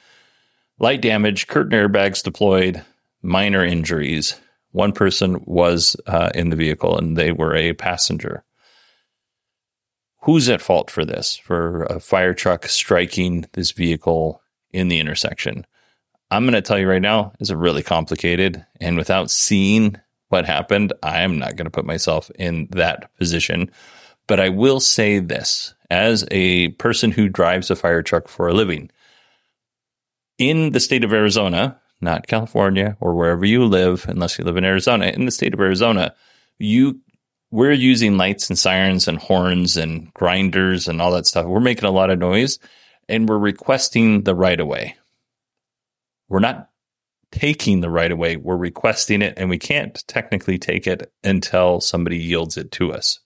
Light 0.79 1.03
damage, 1.03 1.47
curtain 1.47 1.73
airbags 1.73 2.23
deployed, 2.23 2.83
minor 3.23 3.65
injuries. 3.65 4.35
One 4.71 4.93
person 4.93 5.43
was 5.45 5.97
uh, 6.07 6.31
in 6.35 6.51
the 6.51 6.57
vehicle, 6.57 6.97
and 6.97 7.17
they 7.17 7.33
were 7.33 7.55
a 7.55 7.73
passenger. 7.73 8.45
Who's 10.23 10.49
at 10.49 10.61
fault 10.61 10.91
for 10.91 11.05
this? 11.05 11.37
For 11.37 11.85
a 11.85 12.01
fire 12.01 12.35
truck 12.35 12.67
striking 12.67 13.47
this 13.53 13.73
vehicle 13.73 14.43
in 14.73 14.89
the 14.89 15.01
intersection? 15.01 15.67
I'm 16.31 16.45
going 16.45 16.55
to 16.55 16.63
tell 16.63 16.79
you 16.79 16.89
right 16.89 17.03
now, 17.03 17.33
is 17.41 17.53
really 17.53 17.83
complicated. 17.83 18.65
And 18.81 18.97
without 18.97 19.31
seeing 19.31 19.97
what 20.29 20.45
happened, 20.45 20.93
I'm 21.03 21.39
not 21.39 21.57
going 21.57 21.65
to 21.65 21.71
put 21.71 21.87
myself 21.87 22.31
in 22.39 22.69
that 22.73 23.15
position. 23.17 23.71
But 24.27 24.41
I 24.41 24.51
will 24.51 24.81
say 24.81 25.21
this 25.21 25.75
as 25.91 26.27
a 26.31 26.69
person 26.71 27.13
who 27.13 27.29
drives 27.29 27.71
a 27.71 27.77
fire 27.77 28.03
truck 28.03 28.29
for 28.29 28.49
a 28.49 28.53
living, 28.55 28.91
in 30.37 30.73
the 30.73 30.81
state 30.81 31.03
of 31.03 31.13
Arizona, 31.13 31.81
not 32.01 32.27
California 32.27 32.97
or 33.01 33.15
wherever 33.15 33.45
you 33.45 33.65
live, 33.65 34.07
unless 34.09 34.39
you 34.39 34.45
live 34.45 34.57
in 34.57 34.65
Arizona, 34.65 35.07
in 35.07 35.25
the 35.25 35.31
state 35.31 35.55
of 35.55 35.61
Arizona, 35.61 36.15
you 36.59 37.01
we're 37.51 37.73
using 37.73 38.19
lights 38.19 38.51
and 38.51 38.59
sirens 38.59 39.09
and 39.09 39.19
horns 39.19 39.79
and 39.79 40.13
grinders 40.13 40.87
and 40.87 41.01
all 41.01 41.13
that 41.13 41.27
stuff. 41.27 41.47
We're 41.47 41.61
making 41.61 41.89
a 41.89 41.93
lot 41.93 42.11
of 42.11 42.19
noise 42.19 42.59
and 43.09 43.27
we're 43.27 43.39
requesting 43.39 44.25
the 44.25 44.35
right 44.35 44.61
of 44.61 44.67
way. 44.67 44.97
We're 46.29 46.41
not 46.41 46.71
taking 47.31 47.81
the 47.81 47.91
right 47.91 48.11
of 48.11 48.19
way, 48.19 48.37
we're 48.37 48.57
requesting 48.57 49.23
it, 49.23 49.35
and 49.37 49.51
we 49.51 49.59
can't 49.59 50.03
technically 50.09 50.59
take 50.59 50.87
it 50.87 51.13
until 51.23 51.81
somebody 51.81 52.19
yields 52.19 52.57
it 52.57 52.71
to 52.73 52.93
us. 52.93 53.21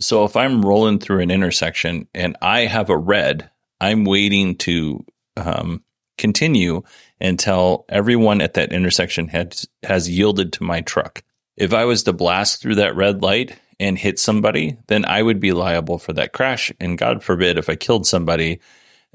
So 0.00 0.24
if 0.24 0.36
I'm 0.36 0.64
rolling 0.64 0.98
through 0.98 1.20
an 1.20 1.30
intersection 1.30 2.08
and 2.14 2.36
I 2.40 2.60
have 2.60 2.90
a 2.90 2.96
red, 2.96 3.50
I'm 3.80 4.04
waiting 4.04 4.56
to 4.58 5.04
um, 5.36 5.84
continue 6.18 6.82
until 7.20 7.84
everyone 7.88 8.40
at 8.40 8.54
that 8.54 8.72
intersection 8.72 9.28
has, 9.28 9.68
has 9.82 10.10
yielded 10.10 10.52
to 10.54 10.64
my 10.64 10.80
truck. 10.80 11.22
If 11.56 11.72
I 11.72 11.84
was 11.84 12.02
to 12.04 12.12
blast 12.12 12.60
through 12.60 12.76
that 12.76 12.96
red 12.96 13.22
light 13.22 13.58
and 13.78 13.98
hit 13.98 14.18
somebody, 14.18 14.78
then 14.88 15.04
I 15.04 15.22
would 15.22 15.40
be 15.40 15.52
liable 15.52 15.98
for 15.98 16.12
that 16.14 16.32
crash. 16.32 16.72
And 16.80 16.98
God 16.98 17.22
forbid 17.22 17.58
if 17.58 17.68
I 17.68 17.76
killed 17.76 18.06
somebody, 18.06 18.60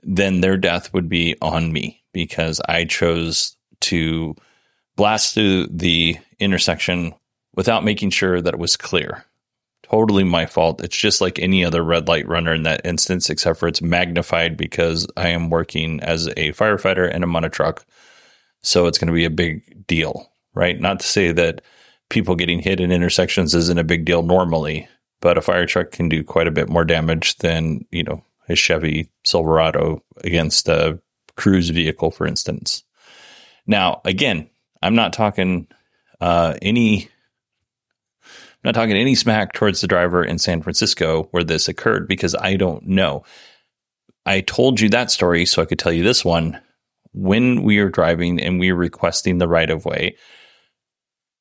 then 0.04 0.42
their 0.42 0.58
death 0.58 0.94
would 0.94 1.10
be 1.10 1.36
on 1.42 1.74
me 1.74 2.04
because 2.18 2.60
I 2.68 2.86
chose 2.86 3.56
to 3.82 4.36
blast 4.96 5.36
through 5.36 5.68
the 5.68 6.18
intersection 6.40 7.14
without 7.54 7.84
making 7.84 8.10
sure 8.10 8.42
that 8.42 8.56
it 8.56 8.60
was 8.60 8.76
clear. 8.76 9.24
Totally 9.84 10.24
my 10.24 10.48
fault. 10.48 10.84
It's 10.84 10.98
just 10.98 11.22
like 11.22 11.38
any 11.38 11.64
other 11.64 11.84
red 11.84 12.08
light 12.08 12.28
runner 12.28 12.56
in 12.56 12.64
that 12.64 12.82
instance, 12.84 13.30
except 13.30 13.60
for 13.60 13.68
it's 13.68 13.84
magnified 13.84 14.58
because 14.58 15.06
I 15.16 15.28
am 15.28 15.52
working 15.52 16.00
as 16.00 16.26
a 16.26 16.54
firefighter 16.54 17.08
and 17.08 17.24
I'm 17.24 17.36
on 17.36 17.44
a 17.44 17.52
truck. 17.52 17.86
So 18.64 18.88
it's 18.88 18.98
going 18.98 19.10
to 19.10 19.14
be 19.14 19.26
a 19.26 19.30
big 19.30 19.86
deal, 19.86 20.32
right? 20.56 20.80
Not 20.80 21.02
to 21.02 21.06
say 21.06 21.32
that 21.34 21.62
people 22.10 22.36
getting 22.36 22.64
hit 22.64 22.80
in 22.80 22.92
intersections 22.92 23.54
isn't 23.54 23.78
a 23.78 23.84
big 23.84 24.06
deal 24.06 24.24
normally, 24.24 24.88
but 25.22 25.38
a 25.38 25.42
fire 25.42 25.68
truck 25.68 25.92
can 25.92 26.10
do 26.10 26.24
quite 26.24 26.48
a 26.48 26.52
bit 26.52 26.68
more 26.68 26.84
damage 26.84 27.38
than, 27.38 27.86
you 27.92 28.02
know, 28.04 28.24
a 28.50 28.56
Chevy 28.56 29.12
Silverado 29.24 30.02
against 30.24 30.68
a 30.68 31.00
Cruise 31.38 31.70
vehicle, 31.70 32.12
for 32.12 32.28
instance. 32.28 32.84
Now, 33.66 34.02
again, 34.04 34.50
I'm 34.82 34.96
not 34.96 35.14
talking 35.14 35.68
uh, 36.20 36.56
any. 36.62 37.10
I'm 38.24 38.74
not 38.74 38.76
talking 38.76 38.98
any 38.98 39.16
smack 39.16 39.54
towards 39.54 39.82
the 39.82 39.88
driver 39.88 40.24
in 40.24 40.40
San 40.40 40.62
Francisco 40.62 41.24
where 41.32 41.44
this 41.44 41.68
occurred 41.70 42.08
because 42.08 42.36
I 42.36 42.56
don't 42.58 42.88
know. 42.88 43.24
I 44.26 44.42
told 44.42 44.82
you 44.82 44.90
that 44.90 45.12
story 45.12 45.46
so 45.46 45.62
I 45.62 45.66
could 45.66 45.80
tell 45.80 45.94
you 45.94 46.04
this 46.04 46.26
one. 46.26 46.60
When 47.14 47.64
we 47.64 47.78
are 47.80 47.90
driving 47.90 48.42
and 48.42 48.60
we 48.60 48.72
are 48.72 48.76
requesting 48.76 49.38
the 49.38 49.48
right 49.48 49.70
of 49.70 49.86
way, 49.86 50.18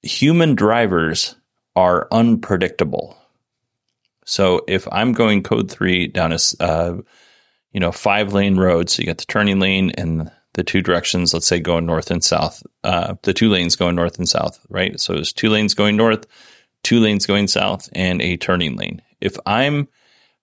human 0.03 0.55
drivers 0.55 1.35
are 1.75 2.07
unpredictable. 2.13 3.19
So 4.25 4.63
if 4.69 4.87
I'm 4.91 5.13
going 5.13 5.43
code 5.43 5.71
three 5.71 6.07
down 6.07 6.33
a 6.33 6.39
uh, 6.61 6.97
you 7.77 7.81
know, 7.81 7.93
five 7.93 8.33
lane 8.33 8.57
road. 8.57 8.89
So 8.89 9.03
you 9.03 9.07
got 9.07 9.19
the 9.19 9.27
turning 9.27 9.61
lane 9.61 9.91
and 9.99 10.33
the 10.55 10.65
two 10.65 10.81
directions, 10.81 11.35
let's 11.35 11.47
say 11.47 11.61
going 11.61 11.85
north 11.85 12.11
and 12.11 12.25
south, 12.25 12.63
uh, 12.83 13.17
the 13.21 13.35
two 13.35 13.51
lanes 13.51 13.77
going 13.77 13.95
north 13.95 14.17
and 14.17 14.27
south, 14.27 14.59
right? 14.71 14.99
So 14.99 15.13
there's 15.13 15.35
two 15.35 15.51
lanes 15.51 15.75
going 15.75 15.95
north, 15.95 16.27
two 16.83 17.01
lanes 17.01 17.27
going 17.27 17.49
south, 17.49 17.91
and 17.93 18.23
a 18.23 18.39
turning 18.39 18.77
lane. 18.77 19.03
If 19.21 19.37
I'm 19.45 19.89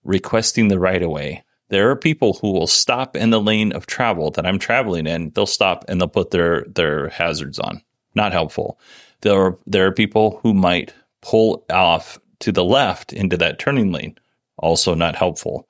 requesting 0.04 0.68
the 0.68 0.78
right 0.78 1.02
of 1.02 1.10
way, 1.10 1.44
there 1.70 1.90
are 1.90 1.96
people 1.96 2.34
who 2.34 2.52
will 2.52 2.68
stop 2.68 3.16
in 3.16 3.32
the 3.32 3.42
lane 3.42 3.72
of 3.72 3.88
travel 3.88 4.30
that 4.30 4.46
I'm 4.46 4.60
traveling 4.60 5.08
in. 5.08 5.32
They'll 5.32 5.48
stop 5.48 5.86
and 5.88 6.00
they'll 6.00 6.10
put 6.10 6.30
their, 6.30 6.66
their 6.66 7.10
hazards 7.10 7.58
on. 7.58 7.82
Not 8.14 8.32
helpful. 8.32 8.80
There 9.22 9.42
are, 9.42 9.58
there 9.66 9.88
are 9.88 9.92
people 9.92 10.40
who 10.44 10.54
might 10.54 10.94
pull 11.24 11.66
off 11.72 12.20
to 12.42 12.52
the 12.52 12.64
left 12.64 13.12
into 13.12 13.38
that 13.38 13.58
turning 13.58 13.92
lane. 13.92 14.20
Also 14.60 14.94
not 14.94 15.16
helpful. 15.16 15.68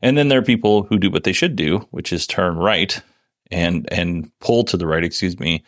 And 0.00 0.16
then 0.16 0.28
there 0.28 0.38
are 0.38 0.42
people 0.42 0.84
who 0.84 0.98
do 0.98 1.10
what 1.10 1.24
they 1.24 1.32
should 1.32 1.56
do, 1.56 1.78
which 1.90 2.12
is 2.12 2.26
turn 2.26 2.56
right 2.56 3.00
and 3.50 3.88
and 3.92 4.30
pull 4.40 4.64
to 4.64 4.76
the 4.76 4.86
right. 4.86 5.04
Excuse 5.04 5.38
me. 5.38 5.64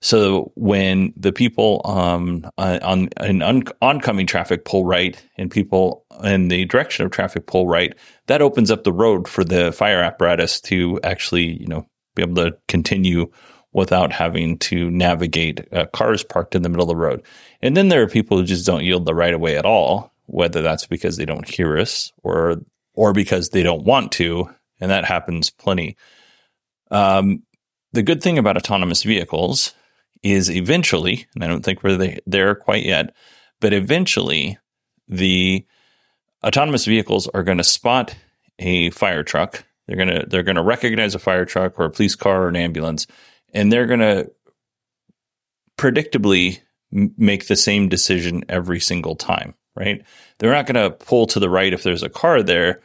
So 0.00 0.50
when 0.56 1.12
the 1.16 1.32
people 1.32 1.80
um, 1.84 2.50
on 2.58 3.08
an 3.18 3.40
on, 3.40 3.62
oncoming 3.80 4.26
traffic 4.26 4.64
pull 4.64 4.84
right, 4.84 5.22
and 5.36 5.50
people 5.50 6.04
in 6.24 6.48
the 6.48 6.64
direction 6.64 7.06
of 7.06 7.12
traffic 7.12 7.46
pull 7.46 7.68
right, 7.68 7.94
that 8.26 8.42
opens 8.42 8.70
up 8.70 8.82
the 8.82 8.92
road 8.92 9.28
for 9.28 9.44
the 9.44 9.70
fire 9.70 10.02
apparatus 10.02 10.60
to 10.62 10.98
actually, 11.04 11.60
you 11.60 11.68
know, 11.68 11.86
be 12.16 12.22
able 12.22 12.34
to 12.34 12.56
continue 12.66 13.30
without 13.72 14.12
having 14.12 14.58
to 14.58 14.90
navigate 14.90 15.72
uh, 15.72 15.86
cars 15.86 16.24
parked 16.24 16.54
in 16.56 16.62
the 16.62 16.68
middle 16.68 16.84
of 16.84 16.88
the 16.88 16.96
road. 16.96 17.22
And 17.62 17.76
then 17.76 17.88
there 17.88 18.02
are 18.02 18.08
people 18.08 18.36
who 18.36 18.44
just 18.44 18.66
don't 18.66 18.84
yield 18.84 19.06
the 19.06 19.14
right 19.14 19.32
of 19.32 19.40
way 19.40 19.56
at 19.56 19.64
all, 19.64 20.12
whether 20.26 20.62
that's 20.62 20.86
because 20.86 21.16
they 21.16 21.24
don't 21.24 21.48
hear 21.48 21.78
us 21.78 22.12
or 22.24 22.60
or 22.94 23.12
because 23.12 23.50
they 23.50 23.62
don't 23.62 23.84
want 23.84 24.12
to, 24.12 24.48
and 24.80 24.90
that 24.90 25.04
happens 25.04 25.50
plenty. 25.50 25.96
Um, 26.90 27.42
the 27.92 28.02
good 28.02 28.22
thing 28.22 28.38
about 28.38 28.56
autonomous 28.56 29.02
vehicles 29.02 29.74
is 30.22 30.50
eventually, 30.50 31.26
and 31.34 31.44
I 31.44 31.46
don't 31.46 31.64
think 31.64 31.82
we're 31.82 32.18
there 32.26 32.54
quite 32.54 32.84
yet, 32.84 33.14
but 33.60 33.72
eventually 33.72 34.58
the 35.08 35.66
autonomous 36.44 36.84
vehicles 36.84 37.28
are 37.28 37.42
going 37.42 37.58
to 37.58 37.64
spot 37.64 38.14
a 38.58 38.90
fire 38.90 39.22
truck. 39.22 39.64
They're 39.86 39.96
going 39.96 40.08
to 40.08 40.26
they're 40.26 40.42
going 40.42 40.56
to 40.56 40.62
recognize 40.62 41.14
a 41.14 41.18
fire 41.18 41.44
truck 41.44 41.78
or 41.78 41.84
a 41.84 41.90
police 41.90 42.14
car 42.14 42.44
or 42.44 42.48
an 42.48 42.56
ambulance, 42.56 43.06
and 43.52 43.72
they're 43.72 43.86
going 43.86 44.00
to 44.00 44.30
predictably 45.76 46.60
make 46.90 47.46
the 47.46 47.56
same 47.56 47.88
decision 47.88 48.44
every 48.48 48.78
single 48.78 49.16
time, 49.16 49.54
right? 49.74 50.04
They're 50.38 50.52
not 50.52 50.66
going 50.66 50.82
to 50.82 50.96
pull 50.96 51.26
to 51.28 51.40
the 51.40 51.50
right 51.50 51.72
if 51.72 51.82
there's 51.82 52.02
a 52.02 52.08
car 52.08 52.42
there, 52.42 52.82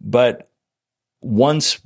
but 0.00 0.48
once 1.20 1.80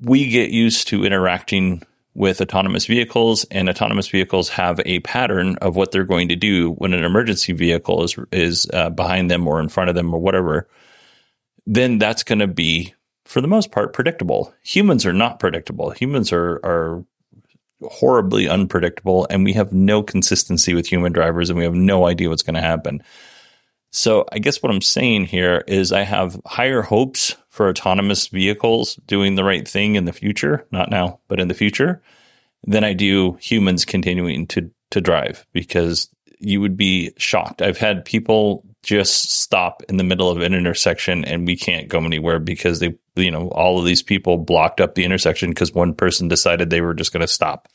we 0.00 0.28
get 0.28 0.50
used 0.50 0.88
to 0.88 1.04
interacting 1.04 1.82
with 2.14 2.40
autonomous 2.40 2.86
vehicles 2.86 3.44
and 3.50 3.68
autonomous 3.68 4.08
vehicles 4.08 4.48
have 4.48 4.80
a 4.84 4.98
pattern 5.00 5.56
of 5.56 5.76
what 5.76 5.92
they're 5.92 6.04
going 6.04 6.28
to 6.28 6.36
do 6.36 6.72
when 6.72 6.92
an 6.92 7.04
emergency 7.04 7.52
vehicle 7.52 8.02
is 8.02 8.18
is 8.32 8.66
uh, 8.72 8.90
behind 8.90 9.30
them 9.30 9.46
or 9.46 9.60
in 9.60 9.68
front 9.68 9.88
of 9.88 9.94
them 9.94 10.12
or 10.12 10.20
whatever 10.20 10.68
then 11.66 11.98
that's 11.98 12.24
going 12.24 12.40
to 12.40 12.48
be 12.48 12.94
for 13.24 13.40
the 13.40 13.48
most 13.48 13.70
part 13.70 13.92
predictable. 13.92 14.52
Humans 14.62 15.06
are 15.06 15.12
not 15.12 15.38
predictable. 15.38 15.90
Humans 15.90 16.32
are 16.32 16.60
are 16.64 17.04
horribly 17.82 18.48
unpredictable 18.48 19.26
and 19.30 19.44
we 19.44 19.52
have 19.54 19.72
no 19.72 20.02
consistency 20.02 20.74
with 20.74 20.86
human 20.86 21.12
drivers 21.12 21.48
and 21.48 21.58
we 21.58 21.64
have 21.64 21.74
no 21.74 22.06
idea 22.06 22.28
what's 22.28 22.42
going 22.42 22.54
to 22.54 22.60
happen 22.60 23.02
so 23.90 24.24
i 24.32 24.38
guess 24.38 24.62
what 24.62 24.72
i'm 24.72 24.80
saying 24.80 25.24
here 25.24 25.64
is 25.66 25.92
i 25.92 26.02
have 26.02 26.40
higher 26.46 26.82
hopes 26.82 27.36
for 27.50 27.68
autonomous 27.68 28.28
vehicles 28.28 28.94
doing 29.06 29.34
the 29.34 29.44
right 29.44 29.68
thing 29.68 29.96
in 29.96 30.06
the 30.06 30.12
future, 30.12 30.66
not 30.70 30.90
now, 30.90 31.18
but 31.28 31.40
in 31.40 31.48
the 31.48 31.54
future, 31.54 32.00
than 32.64 32.84
I 32.84 32.94
do 32.94 33.34
humans 33.34 33.84
continuing 33.84 34.46
to 34.48 34.70
to 34.92 35.00
drive 35.00 35.46
because 35.52 36.08
you 36.38 36.60
would 36.60 36.76
be 36.76 37.12
shocked. 37.18 37.60
I've 37.60 37.76
had 37.76 38.04
people 38.04 38.64
just 38.82 39.30
stop 39.30 39.82
in 39.88 39.98
the 39.98 40.04
middle 40.04 40.30
of 40.30 40.40
an 40.40 40.54
intersection 40.54 41.24
and 41.24 41.46
we 41.46 41.54
can't 41.54 41.88
go 41.88 42.02
anywhere 42.02 42.38
because 42.38 42.78
they 42.78 42.96
you 43.16 43.30
know 43.30 43.48
all 43.48 43.78
of 43.78 43.84
these 43.84 44.02
people 44.02 44.38
blocked 44.38 44.80
up 44.80 44.94
the 44.94 45.04
intersection 45.04 45.50
because 45.50 45.74
one 45.74 45.92
person 45.92 46.28
decided 46.28 46.70
they 46.70 46.80
were 46.80 46.94
just 46.94 47.12
going 47.12 47.20
to 47.20 47.28
stop. 47.28 47.68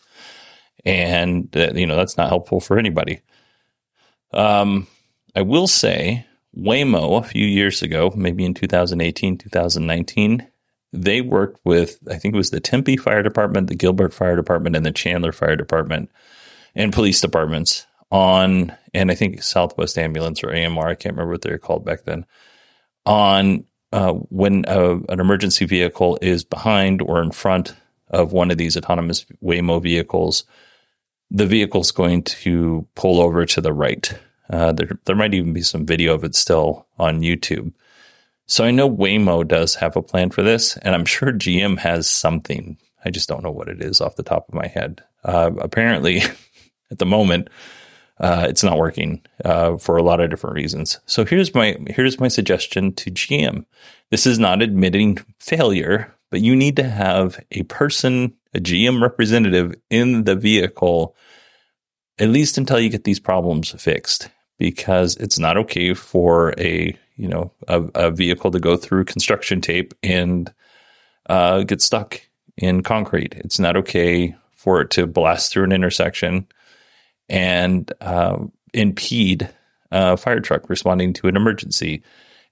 And 0.86 1.56
uh, 1.56 1.74
you 1.76 1.86
know 1.86 1.96
that's 1.96 2.18
not 2.18 2.30
helpful 2.30 2.62
for 2.62 2.80
anybody. 2.80 3.22
Um 4.32 4.88
I 5.36 5.42
will 5.42 5.68
say 5.68 6.26
Waymo 6.58 7.20
a 7.20 7.28
few 7.28 7.46
years 7.46 7.82
ago, 7.82 8.14
maybe 8.16 8.46
in 8.46 8.54
2018, 8.54 9.38
2019, 9.38 10.48
they 10.94 11.22
worked 11.22 11.60
with, 11.66 12.00
I 12.10 12.18
think 12.18 12.34
it 12.34 12.38
was 12.38 12.52
the 12.52 12.62
Tempe 12.62 12.96
Fire 12.96 13.22
Department, 13.22 13.68
the 13.68 13.76
Gilbert 13.76 14.14
Fire 14.14 14.38
Department, 14.38 14.76
and 14.78 14.86
the 14.86 14.92
Chandler 14.92 15.34
Fire 15.34 15.58
Department 15.58 16.10
and 16.74 16.94
police 16.94 17.20
departments 17.20 17.86
on, 18.12 18.74
and 18.94 19.12
I 19.12 19.16
think 19.16 19.44
Southwest 19.44 19.98
Ambulance 19.98 20.44
or 20.44 20.54
AMR, 20.54 20.88
I 20.88 20.96
can't 20.96 21.16
remember 21.16 21.34
what 21.34 21.42
they 21.42 21.52
were 21.52 21.58
called 21.58 21.84
back 21.84 22.04
then, 22.06 22.26
on 23.06 23.66
uh, 23.92 24.14
when 24.14 24.64
a, 24.68 24.96
an 25.10 25.20
emergency 25.20 25.66
vehicle 25.66 26.18
is 26.22 26.44
behind 26.46 27.02
or 27.02 27.22
in 27.22 27.32
front 27.32 27.76
of 28.10 28.32
one 28.32 28.52
of 28.52 28.58
these 28.58 28.78
autonomous 28.78 29.26
Waymo 29.44 29.82
vehicles, 29.82 30.46
the 31.30 31.46
vehicle's 31.46 31.92
going 31.92 32.24
to 32.24 32.88
pull 32.96 33.22
over 33.22 33.46
to 33.46 33.62
the 33.62 33.74
right 33.74 34.18
uh, 34.50 34.72
there, 34.72 35.00
there 35.06 35.16
might 35.16 35.34
even 35.34 35.54
be 35.54 35.62
some 35.62 35.86
video 35.86 36.14
of 36.14 36.24
it 36.24 36.36
still 36.36 36.88
on 36.98 37.22
YouTube. 37.22 37.74
So 38.48 38.64
I 38.64 38.72
know 38.72 38.90
Waymo 38.90 39.48
does 39.48 39.76
have 39.76 39.96
a 39.96 40.04
plan 40.04 40.30
for 40.30 40.44
this, 40.44 40.78
and 40.78 40.94
I'm 40.94 41.06
sure 41.06 41.32
GM 41.32 41.80
has 41.80 42.08
something. 42.08 42.78
I 43.04 43.10
just 43.10 43.28
don't 43.28 43.44
know 43.44 43.52
what 43.52 43.70
it 43.70 43.82
is 43.82 44.02
off 44.02 44.18
the 44.18 44.24
top 44.24 44.48
of 44.48 44.54
my 44.54 44.68
head. 44.68 45.04
Uh, 45.24 45.52
apparently, 45.60 46.22
at 46.92 47.00
the 47.00 47.06
moment, 47.06 47.50
uh, 48.20 48.46
it's 48.48 48.64
not 48.64 48.78
working 48.78 49.22
uh, 49.44 49.78
for 49.78 49.98
a 49.98 50.04
lot 50.04 50.22
of 50.22 50.30
different 50.30 50.56
reasons. 50.56 51.00
So 51.06 51.26
here's 51.26 51.54
my 51.54 51.76
here's 51.90 52.20
my 52.20 52.28
suggestion 52.28 52.94
to 52.94 53.12
GM. 53.12 53.66
This 54.12 54.28
is 54.28 54.40
not 54.40 54.62
admitting 54.62 55.18
failure, 55.40 56.14
but 56.30 56.42
you 56.42 56.56
need 56.56 56.76
to 56.78 56.88
have 56.88 57.44
a 57.52 57.64
person, 57.64 58.36
a 58.54 58.60
GM 58.60 59.02
representative 59.02 59.74
in 59.90 60.24
the 60.24 60.36
vehicle, 60.36 61.16
at 62.20 62.30
least 62.30 62.58
until 62.58 62.80
you 62.80 62.90
get 62.90 63.04
these 63.04 63.20
problems 63.20 63.72
fixed 63.72 64.30
because 64.58 65.16
it's 65.18 65.40
not 65.40 65.58
okay 65.58 65.94
for 65.94 66.54
a 66.58 66.98
you 67.18 67.28
know 67.28 67.52
a, 67.68 67.82
a 67.96 68.12
vehicle 68.12 68.52
to 68.52 68.60
go 68.60 68.78
through 68.78 69.06
construction 69.06 69.62
tape 69.62 69.94
and 70.04 70.54
uh, 71.30 71.64
get 71.64 71.82
stuck 71.82 72.22
in 72.58 72.84
concrete. 72.84 73.34
It's 73.38 73.60
not 73.60 73.76
okay 73.78 74.36
for 74.54 74.82
it 74.82 74.90
to 74.92 75.08
blast 75.08 75.52
through 75.52 75.66
an 75.66 75.72
intersection 75.72 76.48
and 77.30 77.92
uh, 78.02 78.38
impede 78.74 79.50
a 79.92 80.18
fire 80.18 80.40
truck 80.40 80.70
responding 80.70 81.14
to 81.14 81.28
an 81.28 81.36
emergency. 81.36 82.04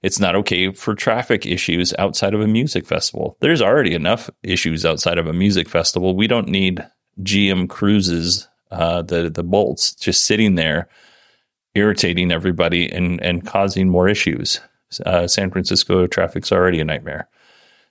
It's 0.02 0.20
not 0.20 0.36
okay 0.36 0.72
for 0.72 0.94
traffic 0.94 1.46
issues 1.46 1.94
outside 1.98 2.34
of 2.34 2.40
a 2.40 2.46
music 2.46 2.86
festival. 2.86 3.36
There's 3.40 3.62
already 3.62 3.94
enough 3.94 4.28
issues 4.42 4.84
outside 4.84 5.18
of 5.18 5.26
a 5.26 5.32
music 5.32 5.68
festival. 5.68 6.14
We 6.14 6.26
don't 6.26 6.48
need 6.48 6.84
GM 7.22 7.68
cruises, 7.68 8.48
uh, 8.70 9.02
the 9.02 9.30
the 9.30 9.44
bolts 9.44 9.94
just 9.94 10.24
sitting 10.26 10.56
there 10.56 10.88
irritating 11.74 12.32
everybody 12.32 12.90
and 12.90 13.22
and 13.22 13.46
causing 13.46 13.88
more 13.88 14.08
issues. 14.08 14.60
Uh, 15.04 15.26
San 15.26 15.50
Francisco 15.50 16.06
traffic's 16.06 16.52
already 16.52 16.80
a 16.80 16.84
nightmare. 16.84 17.28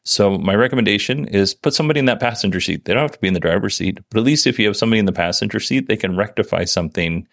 So 0.04 0.38
my 0.38 0.56
recommendation 0.56 1.26
is 1.26 1.54
put 1.54 1.74
somebody 1.74 2.00
in 2.00 2.06
that 2.06 2.19
passenger 2.19 2.60
seat. 2.60 2.86
They 2.86 2.93
don't 2.93 3.04
have 3.04 3.13
to 3.13 3.19
be 3.19 3.28
in 3.28 3.34
the 3.34 3.39
driver's 3.39 3.78
seat, 3.78 4.00
but 4.10 4.19
at 4.19 4.26
least 4.26 4.48
if 4.48 4.60
you 4.60 4.67
have 4.67 4.76
somebody 4.76 5.00
in 5.00 5.06
the 5.06 5.13
passenger 5.13 5.60
seat, 5.60 5.88
they 5.88 5.96
can 5.96 6.17
rectify 6.17 6.65
something 6.65 7.28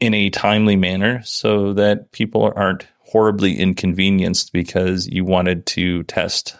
in 0.00 0.12
a 0.12 0.30
timely 0.30 0.76
manner 0.76 1.22
so 1.24 1.72
that 1.72 2.12
people 2.12 2.52
aren't 2.54 2.86
horribly 2.98 3.58
inconvenienced 3.58 4.52
because 4.52 5.06
you 5.08 5.24
wanted 5.24 5.64
to 5.66 6.02
test 6.04 6.56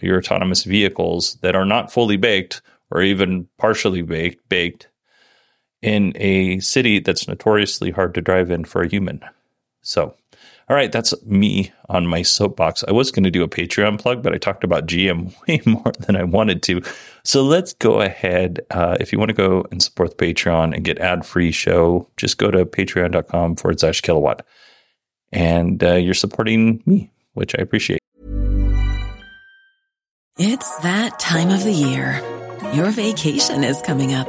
your 0.00 0.18
autonomous 0.18 0.64
vehicles 0.64 1.34
that 1.42 1.56
are 1.56 1.64
not 1.64 1.92
fully 1.92 2.16
baked 2.16 2.60
or 2.90 3.02
even 3.02 3.48
partially 3.58 4.02
baked 4.02 4.46
baked 4.48 4.88
in 5.82 6.12
a 6.16 6.60
city 6.60 6.98
that's 6.98 7.28
notoriously 7.28 7.90
hard 7.90 8.14
to 8.14 8.20
drive 8.20 8.50
in 8.50 8.64
for 8.64 8.82
a 8.82 8.88
human. 8.88 9.20
So, 9.82 10.14
all 10.68 10.76
right, 10.76 10.90
that's 10.90 11.14
me 11.24 11.72
on 11.88 12.06
my 12.06 12.22
soapbox. 12.22 12.82
I 12.88 12.92
was 12.92 13.12
going 13.12 13.24
to 13.24 13.30
do 13.30 13.44
a 13.44 13.48
Patreon 13.48 14.00
plug, 14.00 14.22
but 14.22 14.34
I 14.34 14.38
talked 14.38 14.64
about 14.64 14.86
GM 14.86 15.32
way 15.48 15.60
more 15.64 15.92
than 16.00 16.16
I 16.16 16.24
wanted 16.24 16.62
to. 16.64 16.82
So 17.22 17.42
let's 17.42 17.72
go 17.74 18.00
ahead. 18.00 18.60
Uh, 18.70 18.96
if 18.98 19.12
you 19.12 19.18
want 19.18 19.28
to 19.28 19.34
go 19.34 19.64
and 19.70 19.82
support 19.82 20.16
the 20.16 20.26
Patreon 20.26 20.74
and 20.74 20.84
get 20.84 20.98
ad 20.98 21.24
free 21.24 21.52
show, 21.52 22.08
just 22.16 22.38
go 22.38 22.50
to 22.50 22.66
patreon.com 22.66 23.56
forward 23.56 23.78
slash 23.78 24.00
kilowatt. 24.00 24.44
And 25.32 25.82
uh, 25.82 25.94
you're 25.94 26.14
supporting 26.14 26.82
me, 26.86 27.10
which 27.34 27.54
I 27.56 27.62
appreciate. 27.62 28.00
It's 30.38 30.78
that 30.80 31.18
time 31.18 31.50
of 31.50 31.64
the 31.64 31.72
year. 31.72 32.20
Your 32.74 32.90
vacation 32.90 33.64
is 33.64 33.80
coming 33.82 34.12
up. 34.12 34.28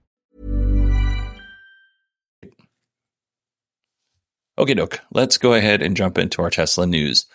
Okay, 4.57 4.73
Doc, 4.73 5.01
let's 5.11 5.37
go 5.37 5.53
ahead 5.53 5.81
and 5.81 5.95
jump 5.95 6.17
into 6.17 6.41
our 6.41 6.49
Tesla 6.49 6.85
news. 6.85 7.25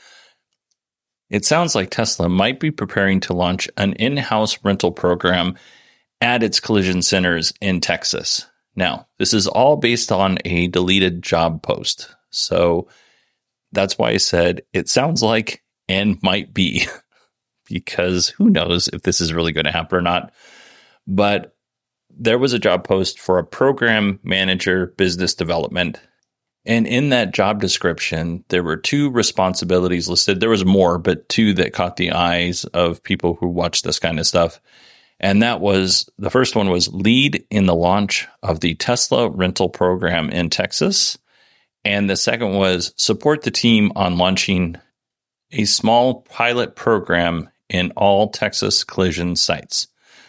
It 1.29 1.45
sounds 1.45 1.75
like 1.75 1.91
Tesla 1.91 2.29
might 2.29 2.61
be 2.61 2.71
preparing 2.71 3.21
to 3.21 3.33
launch 3.33 3.69
an 3.77 3.95
in-house 3.95 4.59
rental 4.63 4.93
program 4.93 5.57
at 6.21 6.43
its 6.43 6.61
collision 6.61 7.03
centers 7.03 7.53
in 7.61 7.81
Texas. 7.81 8.47
Now, 8.77 9.09
this 9.19 9.33
is 9.33 9.47
all 9.47 9.77
based 9.77 10.13
on 10.13 10.39
a 10.45 10.69
deleted 10.69 11.23
job 11.23 11.63
post. 11.63 12.15
So 12.31 12.89
that's 13.73 13.99
why 13.99 14.11
I 14.11 14.17
said 14.19 14.63
it 14.73 14.89
sounds 14.89 15.23
like 15.23 15.63
and 15.89 16.23
might 16.23 16.53
be, 16.53 16.87
because 17.67 18.29
who 18.29 18.51
knows 18.51 18.89
if 18.89 19.03
this 19.03 19.21
is 19.21 19.33
really 19.33 19.53
going 19.53 19.65
to 19.65 19.73
happen 19.73 19.99
or 19.99 20.03
not. 20.03 20.33
But 21.07 21.57
there 22.11 22.39
was 22.39 22.53
a 22.53 22.59
job 22.59 22.85
post 22.85 23.19
for 23.19 23.39
a 23.39 23.45
program 23.45 24.21
manager 24.23 24.95
business 24.97 25.35
development. 25.35 26.01
And 26.67 26.87
in 26.87 27.11
that 27.11 27.33
job 27.33 27.61
description, 27.61 28.45
there 28.49 28.63
were 28.63 28.77
two 28.77 29.11
responsibilities 29.11 30.09
listed. 30.09 30.41
There 30.41 30.51
was 30.51 30.65
more, 30.65 30.99
but 30.99 31.29
two 31.29 31.55
that 31.55 31.73
caught 31.73 31.97
the 31.97 32.13
eyes 32.13 32.65
of 32.65 33.03
people 33.03 33.35
who 33.35 33.49
watch 33.49 33.83
this 33.83 34.01
kind 34.01 34.19
of 34.19 34.27
stuff. 34.27 34.61
And 35.21 35.43
that 35.43 35.61
was 35.61 36.11
the 36.19 36.31
first 36.31 36.57
one 36.57 36.69
was 36.69 36.93
lead 36.93 37.47
in 37.51 37.67
the 37.67 37.75
launch 37.75 38.27
of 38.43 38.61
the 38.61 38.75
Tesla 38.75 39.31
rental 39.31 39.69
program 39.69 40.29
in 40.29 40.51
Texas. 40.51 41.17
And 41.85 42.11
the 42.11 42.17
second 42.17 42.55
was 42.55 42.93
support 42.97 43.43
the 43.43 43.51
team 43.53 43.93
on 43.95 44.19
launching 44.19 44.77
a 45.53 45.65
small 45.65 46.23
pilot 46.23 46.75
program 46.75 47.49
in 47.69 47.93
all 47.93 48.29
Texas 48.29 48.83
collision 48.83 49.37
sites. 49.37 49.87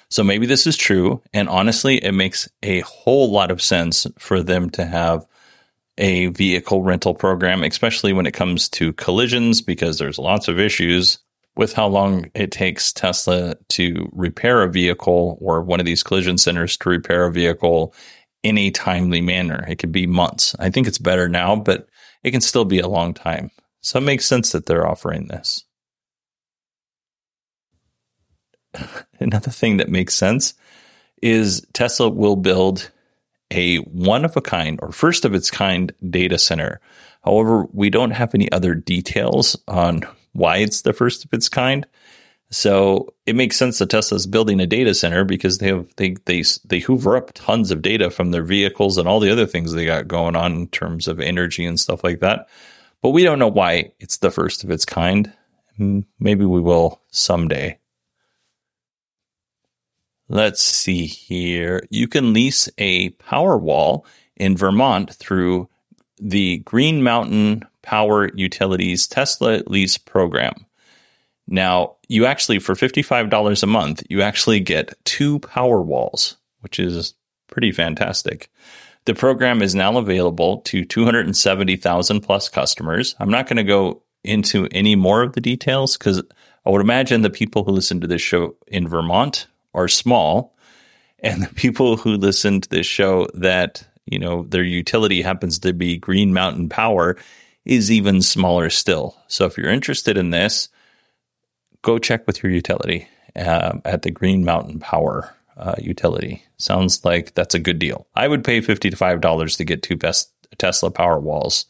So 0.09 0.23
maybe 0.23 0.45
this 0.45 0.67
is 0.67 0.77
true. 0.77 1.21
And 1.33 1.49
honestly, 1.49 1.97
it 1.97 2.13
makes 2.13 2.47
a 2.63 2.81
whole 2.81 3.31
lot 3.31 3.51
of 3.51 3.61
sense 3.61 4.07
for 4.19 4.41
them 4.41 4.69
to 4.71 4.85
have 4.85 5.25
a 5.97 6.27
vehicle 6.27 6.83
rental 6.83 7.13
program, 7.13 7.63
especially 7.63 8.13
when 8.13 8.25
it 8.25 8.33
comes 8.33 8.69
to 8.69 8.93
collisions, 8.93 9.61
because 9.61 9.97
there's 9.97 10.19
lots 10.19 10.47
of 10.47 10.59
issues 10.59 11.19
with 11.55 11.73
how 11.73 11.87
long 11.87 12.29
it 12.35 12.51
takes 12.51 12.93
Tesla 12.93 13.55
to 13.69 14.09
repair 14.13 14.61
a 14.61 14.71
vehicle 14.71 15.37
or 15.41 15.61
one 15.61 15.79
of 15.79 15.85
these 15.85 16.03
collision 16.03 16.37
centers 16.37 16.77
to 16.77 16.89
repair 16.89 17.25
a 17.25 17.31
vehicle 17.31 17.93
in 18.43 18.57
a 18.57 18.69
timely 18.71 19.21
manner. 19.21 19.65
It 19.67 19.77
could 19.77 19.91
be 19.91 20.05
months. 20.05 20.55
I 20.59 20.69
think 20.69 20.87
it's 20.87 20.99
better 20.99 21.27
now, 21.27 21.55
but 21.55 21.87
it 22.23 22.31
can 22.31 22.41
still 22.41 22.65
be 22.65 22.79
a 22.79 22.87
long 22.87 23.13
time. 23.13 23.49
So 23.81 23.97
it 23.97 24.03
makes 24.03 24.25
sense 24.25 24.51
that 24.51 24.67
they're 24.67 24.87
offering 24.87 25.27
this. 25.27 25.65
Another 29.19 29.51
thing 29.51 29.77
that 29.77 29.89
makes 29.89 30.13
sense 30.13 30.53
is 31.21 31.65
Tesla 31.73 32.09
will 32.09 32.35
build 32.35 32.91
a 33.51 33.77
one 33.77 34.25
of 34.25 34.35
a 34.35 34.41
kind 34.41 34.79
or 34.81 34.91
first 34.91 35.25
of 35.25 35.33
its 35.33 35.49
kind 35.51 35.93
data 36.09 36.37
center. 36.37 36.79
However, 37.23 37.65
we 37.73 37.89
don't 37.89 38.11
have 38.11 38.33
any 38.33 38.51
other 38.51 38.73
details 38.75 39.55
on 39.67 40.03
why 40.33 40.57
it's 40.57 40.81
the 40.81 40.93
first 40.93 41.25
of 41.25 41.33
its 41.33 41.49
kind. 41.49 41.85
So 42.49 43.13
it 43.25 43.35
makes 43.35 43.57
sense 43.57 43.79
that 43.79 43.89
Tesla 43.89 44.15
is 44.15 44.25
building 44.25 44.61
a 44.61 44.65
data 44.65 44.93
center 44.93 45.25
because 45.25 45.57
they 45.57 45.67
have 45.67 45.87
they 45.97 46.15
they 46.25 46.43
they 46.65 46.79
hoover 46.79 47.17
up 47.17 47.31
tons 47.33 47.71
of 47.71 47.81
data 47.81 48.09
from 48.09 48.31
their 48.31 48.43
vehicles 48.43 48.97
and 48.97 49.07
all 49.07 49.19
the 49.19 49.31
other 49.31 49.45
things 49.45 49.73
they 49.73 49.85
got 49.85 50.07
going 50.07 50.35
on 50.35 50.53
in 50.53 50.67
terms 50.67 51.07
of 51.07 51.19
energy 51.19 51.65
and 51.65 51.79
stuff 51.79 52.03
like 52.03 52.21
that. 52.21 52.47
But 53.01 53.09
we 53.09 53.23
don't 53.23 53.39
know 53.39 53.49
why 53.49 53.91
it's 53.99 54.17
the 54.17 54.31
first 54.31 54.63
of 54.63 54.71
its 54.71 54.85
kind. 54.85 55.33
Maybe 55.77 56.45
we 56.45 56.61
will 56.61 57.01
someday. 57.11 57.79
Let's 60.29 60.61
see 60.61 61.05
here. 61.05 61.83
You 61.89 62.07
can 62.07 62.33
lease 62.33 62.69
a 62.77 63.11
Powerwall 63.11 64.05
in 64.35 64.57
Vermont 64.57 65.13
through 65.13 65.69
the 66.19 66.57
Green 66.59 67.01
Mountain 67.01 67.63
Power 67.81 68.29
Utilities 68.33 69.07
Tesla 69.07 69.61
lease 69.67 69.97
program. 69.97 70.65
Now, 71.47 71.95
you 72.09 72.25
actually, 72.25 72.59
for 72.59 72.75
$55 72.75 73.63
a 73.63 73.67
month, 73.67 74.03
you 74.09 74.21
actually 74.21 74.59
get 74.59 74.93
two 75.05 75.39
power 75.39 75.81
walls, 75.81 76.35
which 76.59 76.79
is 76.79 77.13
pretty 77.47 77.71
fantastic. 77.71 78.51
The 79.05 79.15
program 79.15 79.61
is 79.61 79.73
now 79.73 79.97
available 79.97 80.57
to 80.61 80.83
270,000 80.83 82.19
plus 82.19 82.49
customers. 82.49 83.15
I'm 83.19 83.29
not 83.29 83.47
going 83.47 83.57
to 83.57 83.63
go 83.63 84.03
into 84.25 84.67
any 84.71 84.95
more 84.95 85.23
of 85.23 85.31
the 85.31 85.39
details 85.39 85.97
because 85.97 86.21
I 86.65 86.69
would 86.69 86.81
imagine 86.81 87.21
the 87.21 87.29
people 87.29 87.63
who 87.63 87.71
listen 87.71 88.01
to 88.01 88.07
this 88.07 88.21
show 88.21 88.57
in 88.67 88.89
Vermont 88.89 89.47
are 89.77 89.87
small, 89.87 90.57
and 91.19 91.43
the 91.43 91.53
people 91.53 91.95
who 91.95 92.17
listen 92.17 92.61
to 92.61 92.69
this 92.69 92.87
show 92.87 93.27
that 93.35 93.87
you 94.05 94.19
know 94.19 94.43
their 94.43 94.63
utility 94.63 95.21
happens 95.21 95.59
to 95.59 95.71
be 95.71 95.97
Green 95.97 96.33
Mountain 96.33 96.69
Power 96.69 97.15
is 97.63 97.91
even 97.91 98.21
smaller 98.21 98.69
still. 98.69 99.15
So 99.27 99.45
if 99.45 99.57
you're 99.57 99.71
interested 99.71 100.17
in 100.17 100.31
this, 100.31 100.69
go 101.81 101.99
check 101.99 102.25
with 102.25 102.41
your 102.41 102.51
utility 102.51 103.07
uh, 103.35 103.73
at 103.85 104.01
the 104.01 104.11
Green 104.11 104.43
Mountain 104.43 104.79
Power 104.79 105.35
uh, 105.57 105.75
utility. 105.77 106.43
Sounds 106.57 107.05
like 107.05 107.35
that's 107.35 107.55
a 107.55 107.59
good 107.59 107.77
deal. 107.77 108.07
I 108.15 108.27
would 108.27 108.43
pay 108.43 108.61
fifty 108.61 108.89
to 108.89 108.97
five 108.97 109.21
dollars 109.21 109.57
to 109.57 109.65
get 109.65 109.83
two 109.83 109.95
best 109.95 110.31
Tesla 110.57 110.91
power 110.91 111.19
walls. 111.19 111.65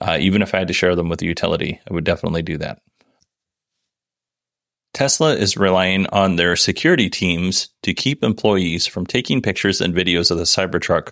Uh, 0.00 0.18
even 0.20 0.42
if 0.42 0.54
I 0.54 0.58
had 0.58 0.68
to 0.68 0.74
share 0.74 0.94
them 0.94 1.08
with 1.08 1.20
the 1.20 1.26
utility, 1.26 1.80
I 1.88 1.94
would 1.94 2.04
definitely 2.04 2.42
do 2.42 2.58
that. 2.58 2.82
Tesla 4.96 5.34
is 5.34 5.58
relying 5.58 6.06
on 6.06 6.36
their 6.36 6.56
security 6.56 7.10
teams 7.10 7.68
to 7.82 7.92
keep 7.92 8.24
employees 8.24 8.86
from 8.86 9.04
taking 9.04 9.42
pictures 9.42 9.82
and 9.82 9.94
videos 9.94 10.30
of 10.30 10.38
the 10.38 10.44
Cybertruck 10.44 11.10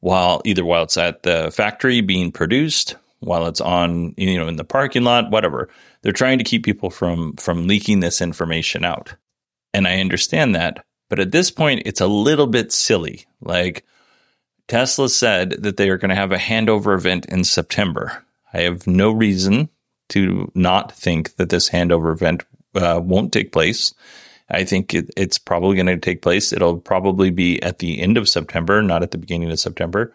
while 0.00 0.40
either 0.46 0.64
while 0.64 0.84
it's 0.84 0.96
at 0.96 1.22
the 1.22 1.50
factory 1.52 2.00
being 2.00 2.32
produced 2.32 2.96
while 3.20 3.46
it's 3.46 3.60
on 3.60 4.14
you 4.16 4.38
know 4.38 4.48
in 4.48 4.56
the 4.56 4.64
parking 4.64 5.04
lot 5.04 5.30
whatever. 5.30 5.68
They're 6.00 6.12
trying 6.12 6.38
to 6.38 6.44
keep 6.44 6.64
people 6.64 6.88
from 6.88 7.36
from 7.36 7.66
leaking 7.66 8.00
this 8.00 8.22
information 8.22 8.86
out. 8.86 9.14
And 9.74 9.86
i 9.86 10.00
understand 10.00 10.54
that 10.54 10.82
but 11.10 11.20
at 11.20 11.30
this 11.30 11.50
point 11.50 11.82
it's 11.84 12.00
a 12.00 12.06
little 12.06 12.46
bit 12.46 12.72
silly. 12.72 13.26
Like 13.42 13.84
tesla 14.66 15.10
said 15.10 15.62
that 15.62 15.76
they 15.76 15.90
are 15.90 15.98
going 15.98 16.08
to 16.08 16.14
have 16.14 16.32
a 16.32 16.38
handover 16.38 16.96
event 16.96 17.26
in 17.26 17.44
september. 17.44 18.24
I 18.54 18.62
have 18.62 18.86
no 18.86 19.10
reason 19.10 19.68
to 20.08 20.50
not 20.54 20.90
think 20.90 21.36
that 21.36 21.50
this 21.50 21.68
handover 21.68 22.10
event 22.12 22.42
uh, 22.76 23.00
won't 23.02 23.32
take 23.32 23.52
place 23.52 23.94
I 24.48 24.64
think 24.64 24.94
it, 24.94 25.10
it's 25.16 25.38
probably 25.38 25.76
going 25.76 25.86
to 25.86 25.98
take 25.98 26.22
place. 26.22 26.52
It'll 26.52 26.78
probably 26.78 27.30
be 27.30 27.62
at 27.62 27.78
the 27.78 28.00
end 28.00 28.16
of 28.16 28.28
September, 28.28 28.82
not 28.82 29.02
at 29.02 29.10
the 29.10 29.18
beginning 29.18 29.50
of 29.50 29.58
September. 29.58 30.14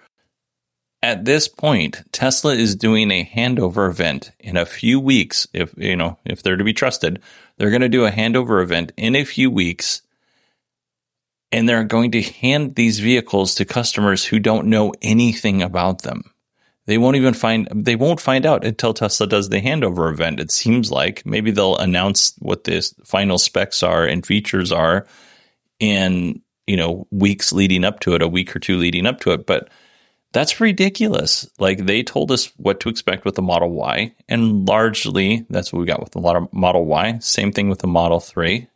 At 1.04 1.26
this 1.26 1.48
point, 1.48 2.04
Tesla 2.12 2.54
is 2.54 2.76
doing 2.76 3.12
a 3.12 3.26
handover 3.26 3.90
event 3.90 4.32
in 4.40 4.56
a 4.56 4.66
few 4.66 5.00
weeks. 5.00 5.48
If 5.52 5.74
you 5.76 5.96
know, 5.96 6.18
if 6.26 6.44
they're 6.44 6.58
to 6.58 6.64
be 6.64 6.74
trusted, 6.74 7.22
they're 7.58 7.72
going 7.72 7.82
to 7.82 7.90
do 7.90 8.06
a 8.06 8.12
handover 8.12 8.62
event 8.62 8.92
in 8.98 9.16
a 9.16 9.26
few 9.26 9.50
weeks, 9.50 10.04
and 11.52 11.68
they're 11.68 11.84
going 11.84 12.12
to 12.12 12.22
hand 12.22 12.76
these 12.76 13.00
vehicles 13.00 13.56
to 13.56 13.66
customers 13.66 14.26
who 14.26 14.40
don't 14.40 14.68
know 14.68 14.94
anything 15.02 15.64
about 15.64 16.04
them. 16.04 16.31
They 16.92 16.98
won't 16.98 17.16
even 17.16 17.34
find 17.34 17.70
they 17.74 17.96
won't 17.96 18.20
find 18.20 18.46
out 18.46 18.66
until 18.66 18.94
Tesla 18.94 19.26
does 19.26 19.48
the 19.48 19.62
handover 19.62 20.12
event. 20.12 20.42
It 20.42 20.52
seems 20.52 20.92
like 20.92 21.26
maybe 21.26 21.50
they'll 21.50 21.78
announce 21.78 22.34
what 22.40 22.66
the 22.66 22.82
final 23.06 23.38
specs 23.38 23.82
are 23.82 24.06
and 24.06 24.26
features 24.26 24.74
are 24.74 25.08
in 25.80 26.42
you 26.68 26.76
know 26.76 27.08
weeks 27.10 27.54
leading 27.54 27.86
up 27.86 28.02
to 28.02 28.14
it, 28.14 28.22
a 28.22 28.28
week 28.28 28.54
or 28.54 28.60
two 28.60 28.76
leading 28.76 29.08
up 29.08 29.22
to 29.22 29.32
it, 29.32 29.46
but 29.46 29.70
that's 30.34 30.60
ridiculous. 30.60 31.50
Like 31.60 31.86
they 31.86 32.04
told 32.04 32.30
us 32.30 32.48
what 32.58 32.82
to 32.82 32.90
expect 32.90 33.24
with 33.24 33.36
the 33.36 33.42
Model 33.42 33.70
Y, 33.70 34.14
and 34.28 34.68
largely 34.68 35.46
that's 35.50 35.72
what 35.72 35.80
we 35.80 35.86
got 35.86 36.02
with 36.02 36.12
the 36.12 36.20
lot 36.20 36.36
of 36.36 36.52
Model 36.52 36.84
Y. 36.84 37.20
Same 37.20 37.54
thing 37.54 37.70
with 37.70 37.80
the 37.80 37.88
Model 37.88 38.20
3. 38.20 38.68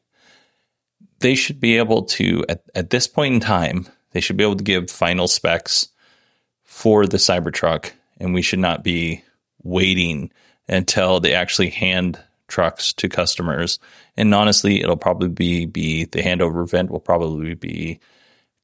They 1.20 1.36
should 1.36 1.60
be 1.60 1.76
able 1.76 2.04
to, 2.04 2.46
at, 2.48 2.64
at 2.76 2.92
this 2.92 3.08
point 3.08 3.34
in 3.34 3.40
time, 3.42 3.88
they 4.12 4.22
should 4.22 4.38
be 4.38 4.46
able 4.46 4.56
to 4.56 4.64
give 4.64 4.90
final 4.90 5.28
specs 5.28 5.90
for 6.64 7.08
the 7.08 7.18
Cybertruck, 7.18 7.92
and 8.20 8.34
we 8.34 8.42
should 8.42 8.60
not 8.60 8.84
be 8.84 9.24
waiting 9.64 10.32
until 10.68 11.20
they 11.20 11.34
actually 11.34 11.70
hand 11.70 12.20
trucks 12.48 12.94
to 12.94 13.10
customers. 13.10 13.80
And 14.18 14.34
honestly, 14.34 14.82
it'll 14.82 14.98
probably 14.98 15.30
be, 15.30 15.66
be 15.66 16.06
the 16.06 16.22
handover 16.22 16.64
event 16.64 16.92
will 16.92 17.00
probably 17.00 17.56
be 17.56 18.00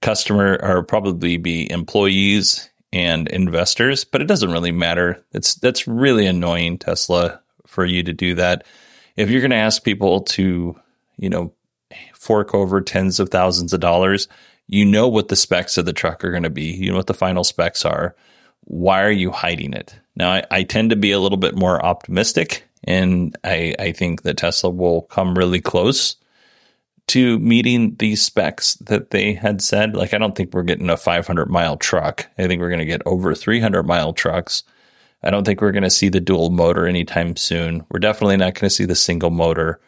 customer 0.01 0.59
or 0.61 0.83
probably 0.83 1.37
be 1.37 1.69
employees 1.69 2.69
and 2.93 3.27
investors, 3.29 4.03
but 4.03 4.21
it 4.21 4.27
doesn't 4.27 4.51
really 4.51 4.71
matter. 4.71 5.23
It's 5.31 5.55
that's 5.55 5.87
really 5.87 6.25
annoying 6.25 6.77
Tesla 6.77 7.41
for 7.65 7.85
you 7.85 8.03
to 8.03 8.13
do 8.13 8.35
that. 8.35 8.65
If 9.15 9.29
you're 9.29 9.41
going 9.41 9.51
to 9.51 9.57
ask 9.57 9.83
people 9.83 10.21
to, 10.21 10.79
you 11.17 11.29
know, 11.29 11.53
fork 12.13 12.53
over 12.53 12.81
tens 12.81 13.19
of 13.19 13.29
thousands 13.29 13.73
of 13.73 13.79
dollars, 13.79 14.27
you 14.67 14.85
know 14.85 15.07
what 15.07 15.27
the 15.27 15.35
specs 15.35 15.77
of 15.77 15.85
the 15.85 15.93
truck 15.93 16.23
are 16.23 16.31
going 16.31 16.43
to 16.43 16.49
be. 16.49 16.71
You 16.71 16.91
know 16.91 16.97
what 16.97 17.07
the 17.07 17.13
final 17.13 17.43
specs 17.43 17.85
are. 17.85 18.15
Why 18.65 19.03
are 19.03 19.11
you 19.11 19.31
hiding 19.31 19.73
it? 19.73 19.95
Now, 20.15 20.31
I, 20.31 20.43
I 20.51 20.63
tend 20.63 20.89
to 20.91 20.95
be 20.95 21.11
a 21.11 21.19
little 21.19 21.37
bit 21.37 21.55
more 21.55 21.83
optimistic, 21.83 22.67
and 22.83 23.35
I, 23.43 23.75
I 23.79 23.91
think 23.91 24.23
that 24.23 24.37
Tesla 24.37 24.69
will 24.69 25.03
come 25.03 25.37
really 25.37 25.61
close 25.61 26.15
to 27.07 27.39
meeting 27.39 27.95
these 27.95 28.21
specs 28.21 28.75
that 28.75 29.09
they 29.09 29.33
had 29.33 29.61
said. 29.61 29.95
Like, 29.95 30.13
I 30.13 30.17
don't 30.17 30.35
think 30.35 30.53
we're 30.53 30.63
getting 30.63 30.89
a 30.89 30.97
500 30.97 31.49
mile 31.49 31.77
truck. 31.77 32.27
I 32.37 32.47
think 32.47 32.61
we're 32.61 32.69
going 32.69 32.79
to 32.79 32.85
get 32.85 33.01
over 33.05 33.35
300 33.35 33.83
mile 33.83 34.13
trucks. 34.13 34.63
I 35.23 35.29
don't 35.29 35.43
think 35.43 35.61
we're 35.61 35.71
going 35.71 35.83
to 35.83 35.89
see 35.89 36.09
the 36.09 36.19
dual 36.19 36.49
motor 36.49 36.87
anytime 36.87 37.35
soon. 37.35 37.85
We're 37.89 37.99
definitely 37.99 38.37
not 38.37 38.53
going 38.53 38.67
to 38.67 38.69
see 38.69 38.85
the 38.85 38.95
single 38.95 39.29
motor. 39.29 39.79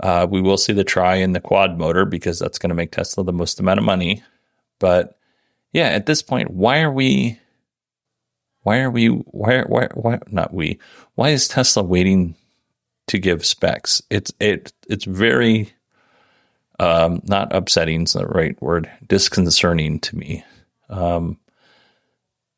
Uh, 0.00 0.26
we 0.28 0.40
will 0.40 0.56
see 0.56 0.72
the 0.72 0.84
tri 0.84 1.16
and 1.16 1.34
the 1.34 1.40
quad 1.40 1.78
motor 1.78 2.04
because 2.04 2.38
that's 2.38 2.58
going 2.58 2.68
to 2.68 2.74
make 2.74 2.92
Tesla 2.92 3.24
the 3.24 3.32
most 3.32 3.58
amount 3.60 3.78
of 3.78 3.84
money. 3.84 4.22
But 4.78 5.18
yeah, 5.72 5.86
at 5.86 6.06
this 6.06 6.22
point, 6.22 6.50
why 6.50 6.80
are 6.82 6.92
we? 6.92 7.38
Why 8.64 8.80
are 8.80 8.90
we? 8.90 9.06
Why? 9.06 9.62
Why? 9.62 9.88
Why? 9.94 10.18
Not 10.28 10.52
we. 10.52 10.78
Why 11.14 11.30
is 11.30 11.48
Tesla 11.48 11.82
waiting 11.82 12.34
to 13.06 13.18
give 13.18 13.46
specs? 13.46 14.02
It's 14.10 14.32
it. 14.40 14.72
It's 14.88 15.04
very 15.04 15.72
um, 16.80 17.20
not 17.24 17.54
upsetting 17.54 18.02
is 18.02 18.14
the 18.14 18.26
right 18.26 18.60
word, 18.60 18.90
disconcerting 19.06 20.00
to 20.00 20.16
me. 20.16 20.44
Um, 20.88 21.38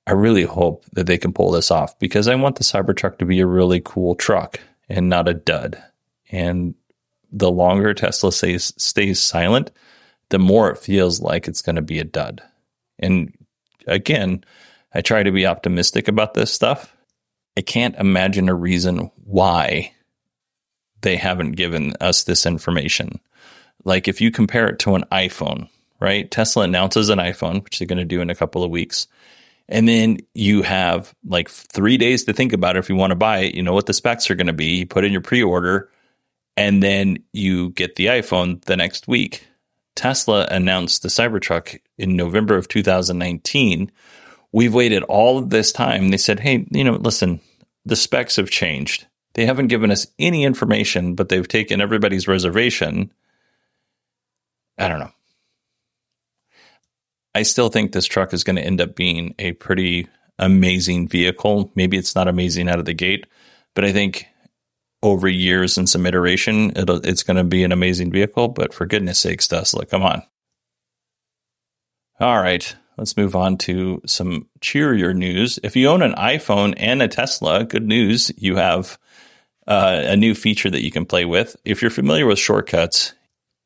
I 0.06 0.12
really 0.12 0.44
hope 0.44 0.84
that 0.92 1.06
they 1.06 1.18
can 1.18 1.32
pull 1.32 1.50
this 1.50 1.70
off 1.70 1.98
because 1.98 2.28
I 2.28 2.36
want 2.36 2.56
the 2.56 2.64
Cybertruck 2.64 3.18
to 3.18 3.26
be 3.26 3.40
a 3.40 3.46
really 3.46 3.80
cool 3.84 4.14
truck 4.14 4.60
and 4.88 5.08
not 5.08 5.28
a 5.28 5.34
dud. 5.34 5.82
And 6.30 6.74
the 7.32 7.50
longer 7.50 7.92
Tesla 7.92 8.32
stays 8.32 8.72
stays 8.78 9.20
silent, 9.20 9.72
the 10.28 10.38
more 10.38 10.70
it 10.70 10.78
feels 10.78 11.20
like 11.20 11.48
it's 11.48 11.62
going 11.62 11.76
to 11.76 11.82
be 11.82 11.98
a 11.98 12.04
dud. 12.04 12.42
And 12.98 13.32
again, 13.86 14.44
I 14.94 15.00
try 15.00 15.22
to 15.22 15.32
be 15.32 15.46
optimistic 15.46 16.08
about 16.08 16.34
this 16.34 16.52
stuff. 16.52 16.94
I 17.56 17.62
can't 17.62 17.96
imagine 17.96 18.48
a 18.48 18.54
reason 18.54 19.10
why 19.24 19.92
they 21.00 21.16
haven't 21.16 21.52
given 21.52 21.94
us 22.00 22.24
this 22.24 22.46
information. 22.46 23.20
Like 23.84 24.08
if 24.08 24.20
you 24.20 24.30
compare 24.30 24.68
it 24.68 24.78
to 24.80 24.94
an 24.94 25.04
iPhone, 25.12 25.68
right? 26.00 26.30
Tesla 26.30 26.64
announces 26.64 27.08
an 27.08 27.18
iPhone, 27.18 27.62
which 27.62 27.78
they're 27.78 27.86
going 27.86 27.98
to 27.98 28.04
do 28.04 28.20
in 28.20 28.30
a 28.30 28.34
couple 28.34 28.62
of 28.62 28.70
weeks. 28.70 29.06
And 29.68 29.88
then 29.88 30.18
you 30.34 30.62
have 30.62 31.14
like 31.24 31.48
three 31.48 31.96
days 31.96 32.24
to 32.24 32.32
think 32.32 32.52
about 32.52 32.76
it 32.76 32.80
if 32.80 32.88
you 32.88 32.96
want 32.96 33.10
to 33.10 33.16
buy 33.16 33.38
it. 33.38 33.54
You 33.54 33.62
know 33.62 33.72
what 33.72 33.86
the 33.86 33.92
specs 33.92 34.30
are 34.30 34.34
going 34.34 34.46
to 34.46 34.52
be. 34.52 34.76
You 34.76 34.86
put 34.86 35.04
in 35.04 35.12
your 35.12 35.20
pre 35.20 35.42
order 35.42 35.90
and 36.56 36.82
then 36.82 37.18
you 37.32 37.70
get 37.70 37.96
the 37.96 38.06
iPhone 38.06 38.62
the 38.64 38.76
next 38.76 39.08
week. 39.08 39.46
Tesla 39.94 40.46
announced 40.50 41.02
the 41.02 41.08
Cybertruck 41.08 41.80
in 41.98 42.16
November 42.16 42.56
of 42.56 42.68
2019. 42.68 43.90
We've 44.56 44.72
waited 44.72 45.02
all 45.02 45.36
of 45.36 45.50
this 45.50 45.70
time. 45.70 46.08
They 46.08 46.16
said, 46.16 46.40
hey, 46.40 46.66
you 46.70 46.82
know, 46.82 46.94
listen, 46.94 47.40
the 47.84 47.94
specs 47.94 48.36
have 48.36 48.48
changed. 48.48 49.06
They 49.34 49.44
haven't 49.44 49.66
given 49.66 49.90
us 49.90 50.06
any 50.18 50.44
information, 50.44 51.14
but 51.14 51.28
they've 51.28 51.46
taken 51.46 51.82
everybody's 51.82 52.26
reservation 52.26 53.12
I 54.78 54.88
don't 54.88 54.98
know. 54.98 55.12
I 57.34 57.42
still 57.42 57.68
think 57.68 57.92
this 57.92 58.06
truck 58.06 58.32
is 58.32 58.44
going 58.44 58.56
to 58.56 58.64
end 58.64 58.80
up 58.80 58.94
being 58.94 59.34
a 59.38 59.52
pretty 59.52 60.08
amazing 60.38 61.08
vehicle. 61.08 61.72
Maybe 61.74 61.96
it's 61.96 62.14
not 62.14 62.28
amazing 62.28 62.68
out 62.68 62.78
of 62.78 62.84
the 62.84 62.94
gate, 62.94 63.26
but 63.74 63.84
I 63.84 63.92
think 63.92 64.26
over 65.02 65.28
years 65.28 65.76
and 65.78 65.88
some 65.88 66.06
iteration, 66.06 66.72
it's 66.76 67.22
going 67.22 67.36
to 67.36 67.44
be 67.44 67.62
an 67.62 67.72
amazing 67.72 68.10
vehicle. 68.10 68.48
But 68.48 68.72
for 68.72 68.86
goodness 68.86 69.18
sakes, 69.18 69.48
Tesla, 69.48 69.86
come 69.86 70.02
on. 70.02 70.22
All 72.18 72.40
right, 72.40 72.74
let's 72.96 73.16
move 73.16 73.36
on 73.36 73.58
to 73.58 74.00
some 74.06 74.48
cheerier 74.60 75.14
news. 75.14 75.58
If 75.62 75.76
you 75.76 75.88
own 75.88 76.02
an 76.02 76.14
iPhone 76.14 76.74
and 76.76 77.02
a 77.02 77.08
Tesla, 77.08 77.64
good 77.64 77.86
news, 77.86 78.32
you 78.36 78.56
have 78.56 78.98
uh, 79.66 80.02
a 80.04 80.16
new 80.16 80.34
feature 80.34 80.70
that 80.70 80.82
you 80.82 80.90
can 80.90 81.06
play 81.06 81.24
with. 81.24 81.56
If 81.64 81.82
you're 81.82 81.90
familiar 81.90 82.26
with 82.26 82.38
shortcuts, 82.38 83.14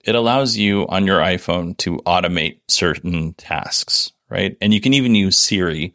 it 0.04 0.14
allows 0.14 0.56
you 0.56 0.86
on 0.88 1.06
your 1.06 1.20
iPhone 1.20 1.76
to 1.78 1.98
automate 1.98 2.60
certain 2.68 3.34
tasks, 3.34 4.12
right? 4.28 4.56
And 4.60 4.72
you 4.72 4.80
can 4.80 4.94
even 4.94 5.14
use 5.14 5.36
Siri 5.36 5.94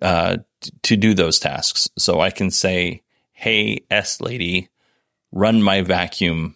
uh, 0.00 0.38
to 0.82 0.96
do 0.96 1.14
those 1.14 1.38
tasks. 1.38 1.88
So 1.98 2.20
I 2.20 2.30
can 2.30 2.50
say, 2.50 3.02
"Hey, 3.32 3.80
S 3.90 4.20
lady, 4.20 4.68
run 5.32 5.62
my 5.62 5.82
vacuum 5.82 6.54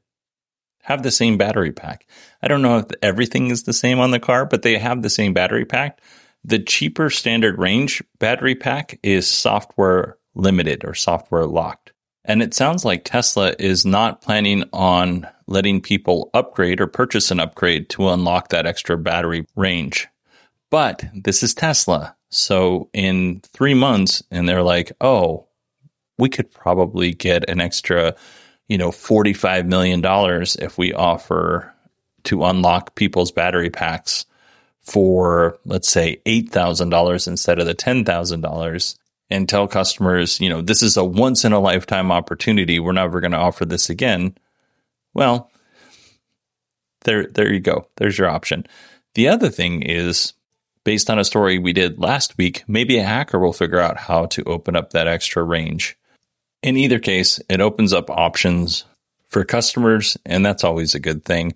have 0.83 1.03
the 1.03 1.11
same 1.11 1.37
battery 1.37 1.71
pack. 1.71 2.07
I 2.41 2.47
don't 2.47 2.61
know 2.61 2.77
if 2.79 2.85
everything 3.01 3.51
is 3.51 3.63
the 3.63 3.73
same 3.73 3.99
on 3.99 4.11
the 4.11 4.19
car, 4.19 4.45
but 4.45 4.61
they 4.61 4.77
have 4.77 5.01
the 5.01 5.09
same 5.09 5.33
battery 5.33 5.65
pack. 5.65 6.01
The 6.43 6.59
cheaper 6.59 7.09
standard 7.09 7.59
range 7.59 8.01
battery 8.19 8.55
pack 8.55 8.99
is 9.03 9.27
software 9.27 10.17
limited 10.35 10.85
or 10.85 10.93
software 10.93 11.45
locked. 11.45 11.91
And 12.25 12.41
it 12.41 12.53
sounds 12.53 12.85
like 12.85 13.03
Tesla 13.03 13.55
is 13.59 13.85
not 13.85 14.21
planning 14.21 14.63
on 14.71 15.27
letting 15.47 15.81
people 15.81 16.29
upgrade 16.33 16.79
or 16.79 16.87
purchase 16.87 17.31
an 17.31 17.39
upgrade 17.39 17.89
to 17.89 18.09
unlock 18.09 18.49
that 18.49 18.67
extra 18.67 18.97
battery 18.97 19.45
range. 19.55 20.07
But 20.69 21.03
this 21.13 21.41
is 21.41 21.55
Tesla. 21.55 22.15
So 22.29 22.89
in 22.93 23.41
three 23.41 23.73
months, 23.73 24.21
and 24.29 24.47
they're 24.47 24.61
like, 24.61 24.91
oh, 25.01 25.47
we 26.19 26.29
could 26.29 26.51
probably 26.51 27.13
get 27.13 27.49
an 27.49 27.59
extra, 27.59 28.15
you 28.69 28.77
know, 28.77 28.91
$45 28.91 29.65
million 29.65 30.01
if 30.59 30.77
we 30.77 30.93
offer 30.93 31.73
to 32.23 32.45
unlock 32.45 32.95
people's 32.95 33.31
battery 33.31 33.69
packs 33.69 34.25
for, 34.79 35.59
let's 35.65 35.89
say, 35.89 36.21
$8,000 36.25 37.27
instead 37.27 37.59
of 37.59 37.65
the 37.65 37.75
$10,000 37.75 38.97
and 39.31 39.49
tell 39.49 39.67
customers, 39.67 40.39
you 40.39 40.49
know, 40.49 40.61
this 40.61 40.81
is 40.81 40.97
a 40.97 41.03
once 41.03 41.43
in 41.43 41.51
a 41.51 41.59
lifetime 41.59 42.11
opportunity. 42.11 42.79
We're 42.79 42.93
never 42.93 43.19
going 43.19 43.31
to 43.31 43.37
offer 43.37 43.65
this 43.65 43.89
again. 43.89 44.35
Well, 45.13 45.51
there, 47.05 47.25
there 47.25 47.51
you 47.51 47.59
go. 47.59 47.87
There's 47.97 48.17
your 48.17 48.29
option. 48.29 48.65
The 49.15 49.27
other 49.27 49.49
thing 49.49 49.81
is 49.81 50.33
based 50.83 51.09
on 51.09 51.19
a 51.19 51.25
story 51.25 51.57
we 51.59 51.73
did 51.73 51.99
last 51.99 52.37
week, 52.37 52.63
maybe 52.67 52.97
a 52.97 53.03
hacker 53.03 53.39
will 53.39 53.53
figure 53.53 53.79
out 53.79 53.97
how 53.97 54.25
to 54.27 54.43
open 54.45 54.75
up 54.75 54.91
that 54.91 55.07
extra 55.07 55.43
range. 55.43 55.97
In 56.61 56.75
either 56.75 56.99
case, 56.99 57.39
it 57.49 57.61
opens 57.61 57.93
up 57.93 58.09
options 58.09 58.85
for 59.27 59.45
customers, 59.45 60.17
and 60.25 60.45
that's 60.45 60.63
always 60.63 60.93
a 60.93 60.99
good 60.99 61.23
thing. 61.23 61.55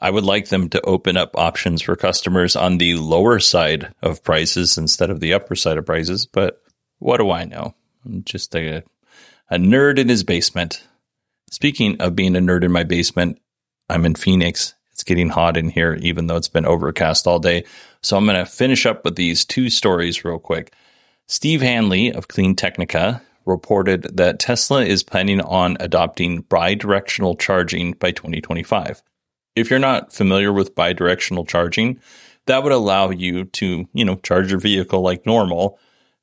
I 0.00 0.10
would 0.10 0.24
like 0.24 0.48
them 0.48 0.68
to 0.70 0.80
open 0.82 1.16
up 1.16 1.36
options 1.36 1.82
for 1.82 1.96
customers 1.96 2.54
on 2.54 2.78
the 2.78 2.94
lower 2.94 3.40
side 3.40 3.92
of 4.00 4.22
prices 4.22 4.78
instead 4.78 5.10
of 5.10 5.18
the 5.18 5.34
upper 5.34 5.56
side 5.56 5.76
of 5.76 5.86
prices, 5.86 6.26
but 6.26 6.62
what 6.98 7.16
do 7.16 7.30
I 7.30 7.44
know? 7.44 7.74
I'm 8.04 8.22
just 8.22 8.54
a, 8.54 8.84
a 9.50 9.56
nerd 9.56 9.98
in 9.98 10.08
his 10.08 10.22
basement. 10.22 10.84
Speaking 11.50 12.00
of 12.00 12.14
being 12.14 12.36
a 12.36 12.40
nerd 12.40 12.62
in 12.62 12.70
my 12.70 12.84
basement, 12.84 13.40
I'm 13.88 14.04
in 14.04 14.14
Phoenix. 14.14 14.74
It's 14.92 15.02
getting 15.02 15.30
hot 15.30 15.56
in 15.56 15.68
here, 15.68 15.94
even 16.00 16.26
though 16.26 16.36
it's 16.36 16.48
been 16.48 16.66
overcast 16.66 17.26
all 17.26 17.38
day. 17.38 17.64
So 18.02 18.16
I'm 18.16 18.24
going 18.24 18.36
to 18.36 18.46
finish 18.46 18.86
up 18.86 19.04
with 19.04 19.16
these 19.16 19.44
two 19.44 19.70
stories 19.70 20.24
real 20.24 20.38
quick. 20.38 20.72
Steve 21.26 21.60
Hanley 21.60 22.12
of 22.12 22.28
CleanTechnica 22.28 23.20
reported 23.48 24.02
that 24.16 24.38
Tesla 24.38 24.84
is 24.84 25.02
planning 25.02 25.40
on 25.40 25.76
adopting 25.80 26.42
bidirectional 26.44 27.38
charging 27.38 27.92
by 27.92 28.12
2025. 28.12 29.02
If 29.56 29.70
you're 29.70 29.78
not 29.80 30.12
familiar 30.12 30.52
with 30.52 30.74
bidirectional 30.74 31.48
charging, 31.48 31.98
that 32.46 32.62
would 32.62 32.72
allow 32.72 33.10
you 33.10 33.44
to, 33.44 33.88
you 33.92 34.04
know, 34.04 34.16
charge 34.16 34.50
your 34.50 34.60
vehicle 34.60 35.00
like 35.00 35.26
normal. 35.26 35.78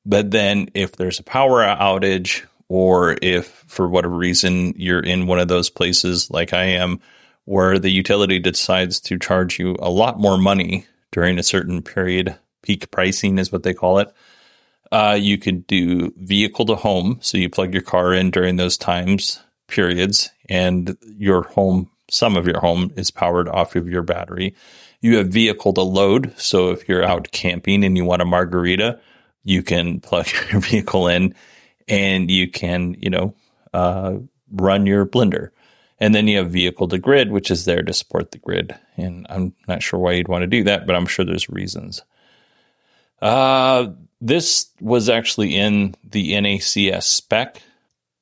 But 0.05 0.31
then 0.31 0.69
if 0.73 0.95
there's 0.95 1.19
a 1.19 1.23
power 1.23 1.63
outage 1.63 2.43
or 2.69 3.17
if 3.21 3.47
for 3.67 3.87
whatever 3.87 4.15
reason 4.15 4.73
you're 4.77 5.03
in 5.03 5.27
one 5.27 5.39
of 5.39 5.47
those 5.47 5.69
places 5.69 6.31
like 6.31 6.53
I 6.53 6.65
am 6.65 6.99
where 7.45 7.77
the 7.77 7.91
utility 7.91 8.39
decides 8.39 8.99
to 9.01 9.19
charge 9.19 9.59
you 9.59 9.75
a 9.79 9.89
lot 9.89 10.19
more 10.19 10.37
money 10.37 10.87
during 11.11 11.37
a 11.37 11.43
certain 11.43 11.81
period, 11.81 12.35
peak 12.63 12.89
pricing 12.91 13.37
is 13.37 13.51
what 13.51 13.63
they 13.63 13.73
call 13.73 13.99
it, 13.99 14.11
uh, 14.95 15.13
you 15.13 15.37
could 15.37 15.67
do 15.67 16.13
vehicle 16.15 16.65
to 16.65 16.75
home. 16.75 17.17
So 17.19 17.37
you 17.37 17.49
plug 17.49 17.73
your 17.73 17.83
car 17.83 18.13
in 18.13 18.31
during 18.31 18.55
those 18.55 18.77
times 18.77 19.41
periods, 19.67 20.29
and 20.47 20.95
your 21.17 21.43
home, 21.43 21.89
some 22.09 22.37
of 22.37 22.47
your 22.47 22.61
home 22.61 22.93
is 22.95 23.11
powered 23.11 23.49
off 23.49 23.75
of 23.75 23.89
your 23.89 24.03
battery. 24.03 24.55
You 25.01 25.17
have 25.17 25.27
vehicle 25.27 25.73
to 25.73 25.81
load. 25.81 26.33
So 26.37 26.71
if 26.71 26.87
you're 26.87 27.03
out 27.03 27.31
camping 27.31 27.83
and 27.83 27.97
you 27.97 28.05
want 28.05 28.21
a 28.21 28.25
margarita, 28.25 29.01
you 29.43 29.63
can 29.63 29.99
plug 30.09 30.27
your 30.49 30.61
vehicle 30.61 31.09
in 31.09 31.35
and 31.89 32.31
you 32.31 32.49
can, 32.49 32.95
you 32.97 33.09
know, 33.09 33.35
uh, 33.73 34.19
run 34.49 34.85
your 34.85 35.05
blender. 35.05 35.49
And 35.99 36.15
then 36.15 36.29
you 36.29 36.37
have 36.37 36.51
vehicle 36.51 36.87
to 36.87 36.97
grid, 36.97 37.31
which 37.31 37.51
is 37.51 37.65
there 37.65 37.83
to 37.83 37.91
support 37.91 38.31
the 38.31 38.37
grid. 38.37 38.73
And 38.95 39.27
I'm 39.29 39.55
not 39.67 39.83
sure 39.83 39.99
why 39.99 40.13
you'd 40.13 40.29
want 40.29 40.43
to 40.43 40.47
do 40.47 40.63
that, 40.63 40.87
but 40.87 40.95
I'm 40.95 41.05
sure 41.05 41.25
there's 41.25 41.49
reasons. 41.49 42.01
Uh, 43.21 43.87
this 44.21 44.67
was 44.79 45.09
actually 45.09 45.55
in 45.55 45.95
the 46.03 46.33
NACS 46.33 47.03
spec. 47.03 47.61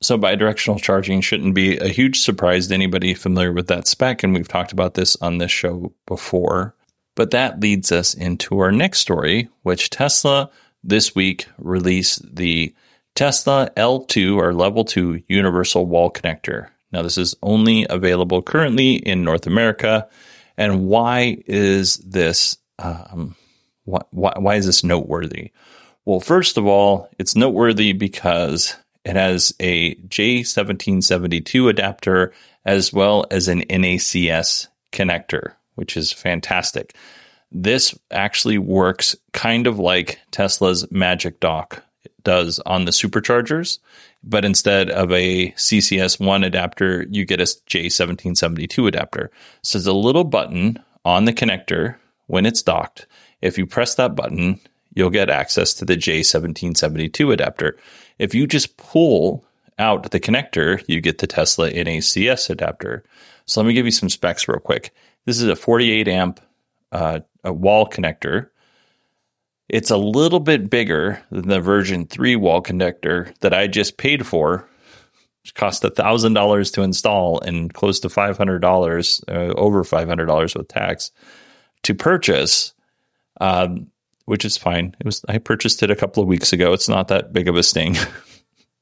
So 0.01 0.17
bidirectional 0.17 0.81
charging 0.81 1.21
shouldn't 1.21 1.55
be 1.55 1.77
a 1.77 1.87
huge 1.87 2.19
surprise 2.19 2.67
to 2.67 2.73
anybody 2.73 3.13
familiar 3.13 3.53
with 3.53 3.67
that 3.67 3.87
spec. 3.87 4.23
And 4.23 4.33
we've 4.33 4.47
talked 4.47 4.73
about 4.73 4.95
this 4.95 5.15
on 5.21 5.37
this 5.37 5.51
show 5.51 5.93
before. 6.05 6.75
But 7.15 7.31
that 7.31 7.59
leads 7.59 7.91
us 7.91 8.13
into 8.13 8.59
our 8.59 8.71
next 8.71 8.99
story, 8.99 9.49
which 9.61 9.89
Tesla 9.89 10.49
this 10.83 11.15
week 11.15 11.47
released 11.57 12.35
the 12.35 12.75
Tesla 13.15 13.69
L2 13.77 14.35
or 14.35 14.53
Level 14.53 14.83
2 14.83 15.23
Universal 15.27 15.85
Wall 15.85 16.11
Connector. 16.11 16.67
Now, 16.91 17.01
this 17.01 17.17
is 17.17 17.35
only 17.41 17.85
available 17.89 18.41
currently 18.41 18.95
in 18.95 19.23
North 19.23 19.47
America. 19.47 20.07
And 20.57 20.87
why 20.87 21.37
is 21.45 21.97
this? 21.97 22.57
Um, 22.79 23.35
why, 23.85 24.01
why, 24.11 24.55
is 24.55 24.65
this 24.65 24.83
noteworthy? 24.83 25.51
Well, 26.05 26.19
first 26.19 26.57
of 26.57 26.65
all, 26.65 27.09
it's 27.19 27.35
noteworthy 27.35 27.93
because 27.93 28.75
it 29.05 29.15
has 29.15 29.53
a 29.59 29.95
J1772 29.95 31.69
adapter 31.69 32.33
as 32.65 32.93
well 32.93 33.25
as 33.31 33.47
an 33.47 33.61
NACS 33.61 34.67
connector, 34.91 35.53
which 35.75 35.97
is 35.97 36.11
fantastic. 36.11 36.95
This 37.51 37.97
actually 38.09 38.57
works 38.57 39.15
kind 39.31 39.67
of 39.67 39.79
like 39.79 40.19
Tesla's 40.31 40.89
Magic 40.91 41.39
Dock 41.39 41.83
does 42.23 42.59
on 42.59 42.85
the 42.85 42.91
superchargers, 42.91 43.79
but 44.23 44.45
instead 44.45 44.89
of 44.89 45.11
a 45.11 45.51
CCS1 45.51 46.45
adapter, 46.45 47.05
you 47.09 47.25
get 47.25 47.41
a 47.41 47.43
J1772 47.43 48.87
adapter. 48.87 49.29
So 49.61 49.77
there's 49.77 49.87
a 49.87 49.93
little 49.93 50.23
button 50.23 50.81
on 51.05 51.25
the 51.25 51.33
connector 51.33 51.97
when 52.27 52.45
it's 52.45 52.63
docked. 52.63 53.05
If 53.43 53.57
you 53.57 53.65
press 53.65 53.95
that 53.95 54.15
button, 54.15 54.59
you'll 54.93 55.09
get 55.09 55.29
access 55.29 55.73
to 55.75 55.85
the 55.85 55.95
J1772 55.95 57.33
adapter. 57.33 57.77
If 58.17 58.33
you 58.33 58.47
just 58.47 58.77
pull 58.77 59.45
out 59.77 60.11
the 60.11 60.19
connector, 60.19 60.83
you 60.87 61.01
get 61.01 61.17
the 61.17 61.27
Tesla 61.27 61.69
NACS 61.71 62.49
adapter. 62.49 63.03
So 63.45 63.61
let 63.61 63.67
me 63.67 63.73
give 63.73 63.85
you 63.85 63.91
some 63.91 64.09
specs 64.09 64.47
real 64.47 64.59
quick. 64.59 64.93
This 65.25 65.41
is 65.41 65.47
a 65.47 65.55
48 65.55 66.07
amp 66.07 66.39
uh, 66.91 67.19
wall 67.43 67.87
connector 67.87 68.49
it's 69.69 69.89
a 69.89 69.97
little 69.97 70.39
bit 70.39 70.69
bigger 70.69 71.21
than 71.31 71.47
the 71.47 71.59
version 71.59 72.05
3 72.05 72.35
wall 72.35 72.61
connector 72.61 73.35
that 73.39 73.53
I 73.53 73.67
just 73.67 73.97
paid 73.97 74.25
for. 74.25 74.67
It 75.45 75.53
cost 75.55 75.83
$1,000 75.83 76.73
to 76.73 76.81
install 76.83 77.41
and 77.41 77.73
close 77.73 77.99
to 78.01 78.07
$500, 78.07 79.23
uh, 79.27 79.53
over 79.55 79.83
$500 79.83 80.55
with 80.55 80.67
tax 80.67 81.11
to 81.83 81.95
purchase, 81.95 82.72
um, 83.41 83.87
which 84.25 84.45
is 84.45 84.57
fine. 84.57 84.95
It 84.99 85.05
was 85.05 85.23
I 85.27 85.37
purchased 85.37 85.83
it 85.83 85.91
a 85.91 85.95
couple 85.95 86.23
of 86.23 86.29
weeks 86.29 86.53
ago. 86.53 86.73
It's 86.73 86.89
not 86.89 87.07
that 87.09 87.33
big 87.33 87.47
of 87.47 87.55
a 87.55 87.63
sting. 87.63 87.97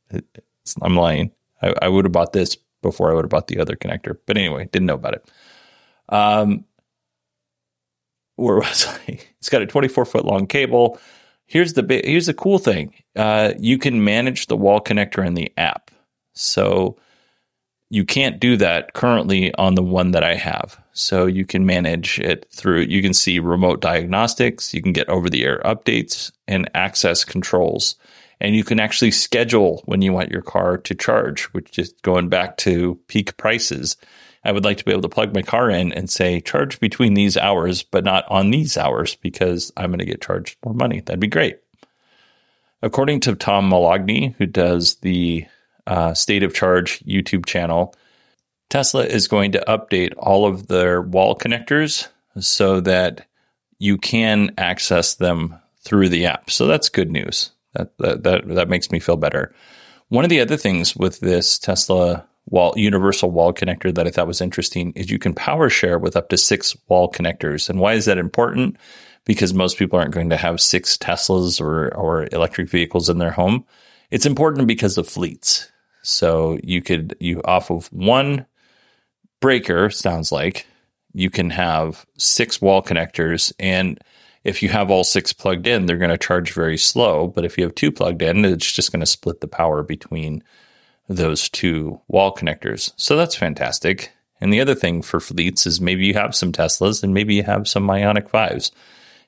I'm 0.81 0.95
lying. 0.95 1.31
I, 1.61 1.73
I 1.83 1.87
would 1.87 2.05
have 2.05 2.11
bought 2.11 2.33
this 2.33 2.57
before 2.81 3.11
I 3.11 3.13
would 3.13 3.25
have 3.25 3.29
bought 3.29 3.47
the 3.47 3.59
other 3.59 3.75
connector. 3.75 4.17
But 4.25 4.37
anyway, 4.37 4.69
didn't 4.71 4.87
know 4.87 4.95
about 4.95 5.15
it. 5.15 5.31
Um, 6.09 6.65
where 8.35 8.57
was 8.57 8.87
I? 8.87 9.19
It's 9.41 9.49
got 9.49 9.63
a 9.63 9.65
24 9.65 10.05
foot 10.05 10.23
long 10.23 10.45
cable. 10.45 10.99
Here's 11.47 11.73
the 11.73 12.01
here's 12.05 12.27
the 12.27 12.33
cool 12.35 12.59
thing. 12.59 12.93
Uh, 13.15 13.53
you 13.57 13.79
can 13.79 14.03
manage 14.03 14.45
the 14.45 14.55
wall 14.55 14.79
connector 14.79 15.25
in 15.25 15.33
the 15.33 15.51
app. 15.57 15.89
So 16.33 16.97
you 17.91 18.05
can't 18.05 18.39
do 18.39 18.55
that 18.55 18.93
currently 18.93 19.53
on 19.55 19.75
the 19.75 19.83
one 19.83 20.11
that 20.11 20.23
I 20.23 20.35
have. 20.35 20.81
So 20.93 21.25
you 21.25 21.45
can 21.45 21.65
manage 21.65 22.19
it 22.19 22.47
through, 22.49 22.83
you 22.83 23.01
can 23.01 23.13
see 23.13 23.37
remote 23.39 23.81
diagnostics, 23.81 24.73
you 24.73 24.81
can 24.81 24.93
get 24.93 25.09
over 25.09 25.29
the 25.29 25.43
air 25.43 25.61
updates 25.65 26.31
and 26.47 26.71
access 26.73 27.25
controls. 27.25 27.95
And 28.39 28.55
you 28.55 28.63
can 28.63 28.79
actually 28.79 29.11
schedule 29.11 29.81
when 29.85 30.01
you 30.01 30.13
want 30.13 30.31
your 30.31 30.41
car 30.41 30.77
to 30.77 30.95
charge, 30.95 31.43
which 31.53 31.77
is 31.77 31.93
going 32.01 32.29
back 32.29 32.55
to 32.57 32.97
peak 33.07 33.35
prices. 33.35 33.97
I 34.45 34.53
would 34.53 34.63
like 34.63 34.77
to 34.77 34.85
be 34.85 34.91
able 34.91 35.03
to 35.03 35.09
plug 35.09 35.35
my 35.35 35.41
car 35.41 35.69
in 35.69 35.91
and 35.91 36.09
say, 36.09 36.39
charge 36.39 36.79
between 36.79 37.13
these 37.13 37.35
hours, 37.35 37.83
but 37.83 38.05
not 38.05 38.23
on 38.29 38.51
these 38.51 38.77
hours 38.77 39.15
because 39.15 39.73
I'm 39.75 39.91
going 39.91 39.99
to 39.99 40.05
get 40.05 40.21
charged 40.21 40.55
more 40.63 40.73
money. 40.73 41.01
That'd 41.01 41.19
be 41.19 41.27
great. 41.27 41.59
According 42.81 43.19
to 43.21 43.35
Tom 43.35 43.69
Moloughney, 43.69 44.33
who 44.37 44.45
does 44.45 44.95
the 44.95 45.45
uh, 45.87 46.13
State 46.13 46.43
of 46.43 46.53
Charge 46.53 46.99
YouTube 47.01 47.45
channel, 47.45 47.95
Tesla 48.69 49.03
is 49.03 49.27
going 49.27 49.51
to 49.53 49.63
update 49.67 50.13
all 50.17 50.45
of 50.45 50.67
their 50.67 51.01
wall 51.01 51.35
connectors 51.35 52.07
so 52.39 52.79
that 52.81 53.27
you 53.79 53.97
can 53.97 54.53
access 54.57 55.15
them 55.15 55.55
through 55.81 56.09
the 56.09 56.25
app. 56.25 56.49
So 56.49 56.67
that's 56.67 56.89
good 56.89 57.11
news. 57.11 57.51
That 57.73 57.97
that 57.97 58.23
that, 58.23 58.47
that 58.47 58.69
makes 58.69 58.91
me 58.91 58.99
feel 58.99 59.17
better. 59.17 59.53
One 60.09 60.23
of 60.23 60.29
the 60.29 60.41
other 60.41 60.57
things 60.57 60.95
with 60.95 61.19
this 61.19 61.57
Tesla 61.57 62.25
wall 62.49 62.73
universal 62.75 63.31
wall 63.31 63.53
connector 63.53 63.93
that 63.93 64.07
I 64.07 64.11
thought 64.11 64.27
was 64.27 64.41
interesting 64.41 64.91
is 64.93 65.09
you 65.09 65.19
can 65.19 65.33
power 65.33 65.69
share 65.69 65.97
with 65.97 66.15
up 66.15 66.29
to 66.29 66.37
six 66.37 66.75
wall 66.87 67.11
connectors. 67.11 67.69
And 67.69 67.79
why 67.79 67.93
is 67.93 68.05
that 68.05 68.17
important? 68.17 68.77
Because 69.25 69.53
most 69.53 69.77
people 69.77 69.99
aren't 69.99 70.13
going 70.13 70.29
to 70.31 70.37
have 70.37 70.59
six 70.59 70.97
Teslas 70.97 71.61
or, 71.61 71.93
or 71.95 72.27
electric 72.31 72.69
vehicles 72.69 73.09
in 73.09 73.19
their 73.19 73.31
home. 73.31 73.65
It's 74.09 74.25
important 74.25 74.67
because 74.67 74.97
of 74.97 75.07
fleets. 75.07 75.70
So 76.01 76.59
you 76.63 76.81
could, 76.81 77.15
you 77.19 77.41
off 77.43 77.69
of 77.69 77.87
one 77.93 78.45
breaker, 79.39 79.89
sounds 79.89 80.31
like, 80.31 80.65
you 81.13 81.29
can 81.29 81.49
have 81.49 82.05
six 82.17 82.61
wall 82.61 82.81
connectors. 82.81 83.51
And 83.59 83.99
if 84.43 84.63
you 84.63 84.69
have 84.69 84.89
all 84.89 85.03
six 85.03 85.33
plugged 85.33 85.67
in, 85.67 85.85
they're 85.85 85.97
going 85.97 86.09
to 86.09 86.17
charge 86.17 86.53
very 86.53 86.77
slow. 86.77 87.27
But 87.27 87.45
if 87.45 87.57
you 87.57 87.63
have 87.63 87.75
two 87.75 87.91
plugged 87.91 88.21
in, 88.21 88.45
it's 88.45 88.71
just 88.71 88.91
going 88.91 89.01
to 89.01 89.05
split 89.05 89.41
the 89.41 89.47
power 89.47 89.83
between 89.83 90.43
those 91.07 91.49
two 91.49 91.99
wall 92.07 92.33
connectors. 92.33 92.93
So 92.95 93.15
that's 93.15 93.35
fantastic. 93.35 94.11
And 94.39 94.51
the 94.51 94.61
other 94.61 94.75
thing 94.75 95.01
for 95.01 95.19
fleets 95.19 95.67
is 95.67 95.79
maybe 95.79 96.05
you 96.05 96.13
have 96.15 96.35
some 96.35 96.51
Teslas 96.51 97.03
and 97.03 97.13
maybe 97.13 97.35
you 97.35 97.43
have 97.43 97.67
some 97.67 97.87
Ioniq 97.87 98.29
5s 98.29 98.71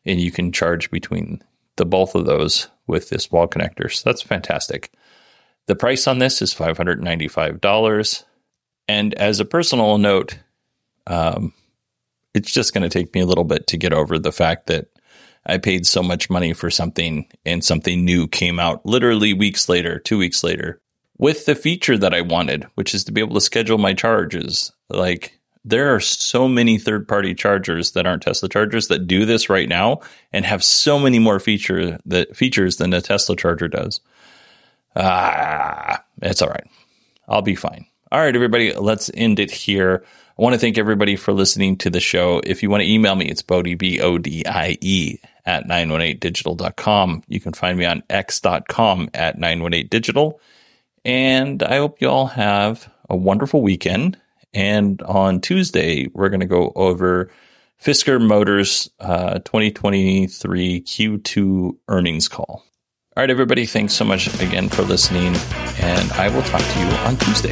and 0.05 0.19
you 0.19 0.31
can 0.31 0.51
charge 0.51 0.89
between 0.89 1.43
the 1.75 1.85
both 1.85 2.15
of 2.15 2.25
those 2.25 2.67
with 2.87 3.09
this 3.09 3.31
wall 3.31 3.47
connector. 3.47 3.91
So 3.91 4.09
that's 4.09 4.21
fantastic. 4.21 4.91
The 5.67 5.75
price 5.75 6.07
on 6.07 6.19
this 6.19 6.41
is 6.41 6.53
$595. 6.53 8.23
And 8.87 9.13
as 9.13 9.39
a 9.39 9.45
personal 9.45 9.97
note, 9.97 10.37
um, 11.07 11.53
it's 12.33 12.51
just 12.51 12.73
going 12.73 12.83
to 12.83 12.89
take 12.89 13.13
me 13.13 13.21
a 13.21 13.25
little 13.25 13.43
bit 13.43 13.67
to 13.67 13.77
get 13.77 13.93
over 13.93 14.19
the 14.19 14.31
fact 14.31 14.67
that 14.67 14.87
I 15.45 15.57
paid 15.57 15.85
so 15.85 16.01
much 16.01 16.29
money 16.29 16.53
for 16.53 16.69
something 16.69 17.27
and 17.45 17.63
something 17.63 18.03
new 18.03 18.27
came 18.27 18.59
out 18.59 18.85
literally 18.85 19.33
weeks 19.33 19.67
later, 19.67 19.99
two 19.99 20.17
weeks 20.17 20.43
later, 20.43 20.81
with 21.17 21.45
the 21.45 21.55
feature 21.55 21.97
that 21.97 22.13
I 22.13 22.21
wanted, 22.21 22.65
which 22.75 22.93
is 22.93 23.03
to 23.05 23.11
be 23.11 23.21
able 23.21 23.35
to 23.35 23.41
schedule 23.41 23.77
my 23.77 23.93
charges. 23.93 24.71
Like 24.89 25.39
there 25.65 25.93
are 25.93 25.99
so 25.99 26.47
many 26.47 26.77
third 26.77 27.07
party 27.07 27.33
chargers 27.33 27.91
that 27.91 28.05
aren't 28.05 28.23
Tesla 28.23 28.49
chargers 28.49 28.87
that 28.87 29.07
do 29.07 29.25
this 29.25 29.49
right 29.49 29.69
now 29.69 30.01
and 30.31 30.45
have 30.45 30.63
so 30.63 30.99
many 30.99 31.19
more 31.19 31.39
feature 31.39 31.97
that 32.05 32.35
features 32.35 32.77
than 32.77 32.93
a 32.93 33.01
Tesla 33.01 33.35
charger 33.35 33.67
does. 33.67 34.01
Ah, 34.95 36.03
it's 36.21 36.41
all 36.41 36.49
right. 36.49 36.67
I'll 37.27 37.41
be 37.41 37.55
fine. 37.55 37.85
All 38.11 38.19
right, 38.19 38.35
everybody, 38.35 38.73
let's 38.73 39.09
end 39.15 39.39
it 39.39 39.49
here. 39.49 40.03
I 40.37 40.41
want 40.41 40.53
to 40.53 40.59
thank 40.59 40.77
everybody 40.77 41.15
for 41.15 41.31
listening 41.31 41.77
to 41.77 41.89
the 41.89 41.99
show. 41.99 42.41
If 42.43 42.63
you 42.63 42.69
want 42.69 42.81
to 42.81 42.89
email 42.89 43.15
me, 43.15 43.25
it's 43.25 43.41
Bodie, 43.41 43.75
B 43.75 43.99
O 44.01 44.17
D 44.17 44.43
I 44.45 44.77
E, 44.81 45.19
at 45.45 45.67
918digital.com. 45.67 47.23
You 47.27 47.39
can 47.39 47.53
find 47.53 47.77
me 47.77 47.85
on 47.85 48.03
x.com 48.09 49.09
at 49.13 49.37
918digital. 49.37 50.39
And 51.05 51.61
I 51.61 51.77
hope 51.77 52.01
you 52.01 52.09
all 52.09 52.27
have 52.27 52.91
a 53.09 53.15
wonderful 53.15 53.61
weekend. 53.61 54.17
And 54.53 55.01
on 55.03 55.41
Tuesday, 55.41 56.07
we're 56.13 56.29
going 56.29 56.39
to 56.39 56.45
go 56.45 56.71
over 56.75 57.29
Fisker 57.81 58.21
Motors 58.21 58.89
uh, 58.99 59.39
2023 59.39 60.81
Q2 60.81 61.77
earnings 61.89 62.27
call. 62.27 62.63
All 63.15 63.21
right, 63.21 63.29
everybody, 63.29 63.67
thanks 63.67 63.93
so 63.93 64.03
much 64.03 64.25
again 64.41 64.69
for 64.69 64.81
listening. 64.81 65.35
And 65.79 66.11
I 66.13 66.29
will 66.29 66.41
talk 66.41 66.61
to 66.61 66.79
you 66.79 66.87
on 67.05 67.15
Tuesday. 67.17 67.51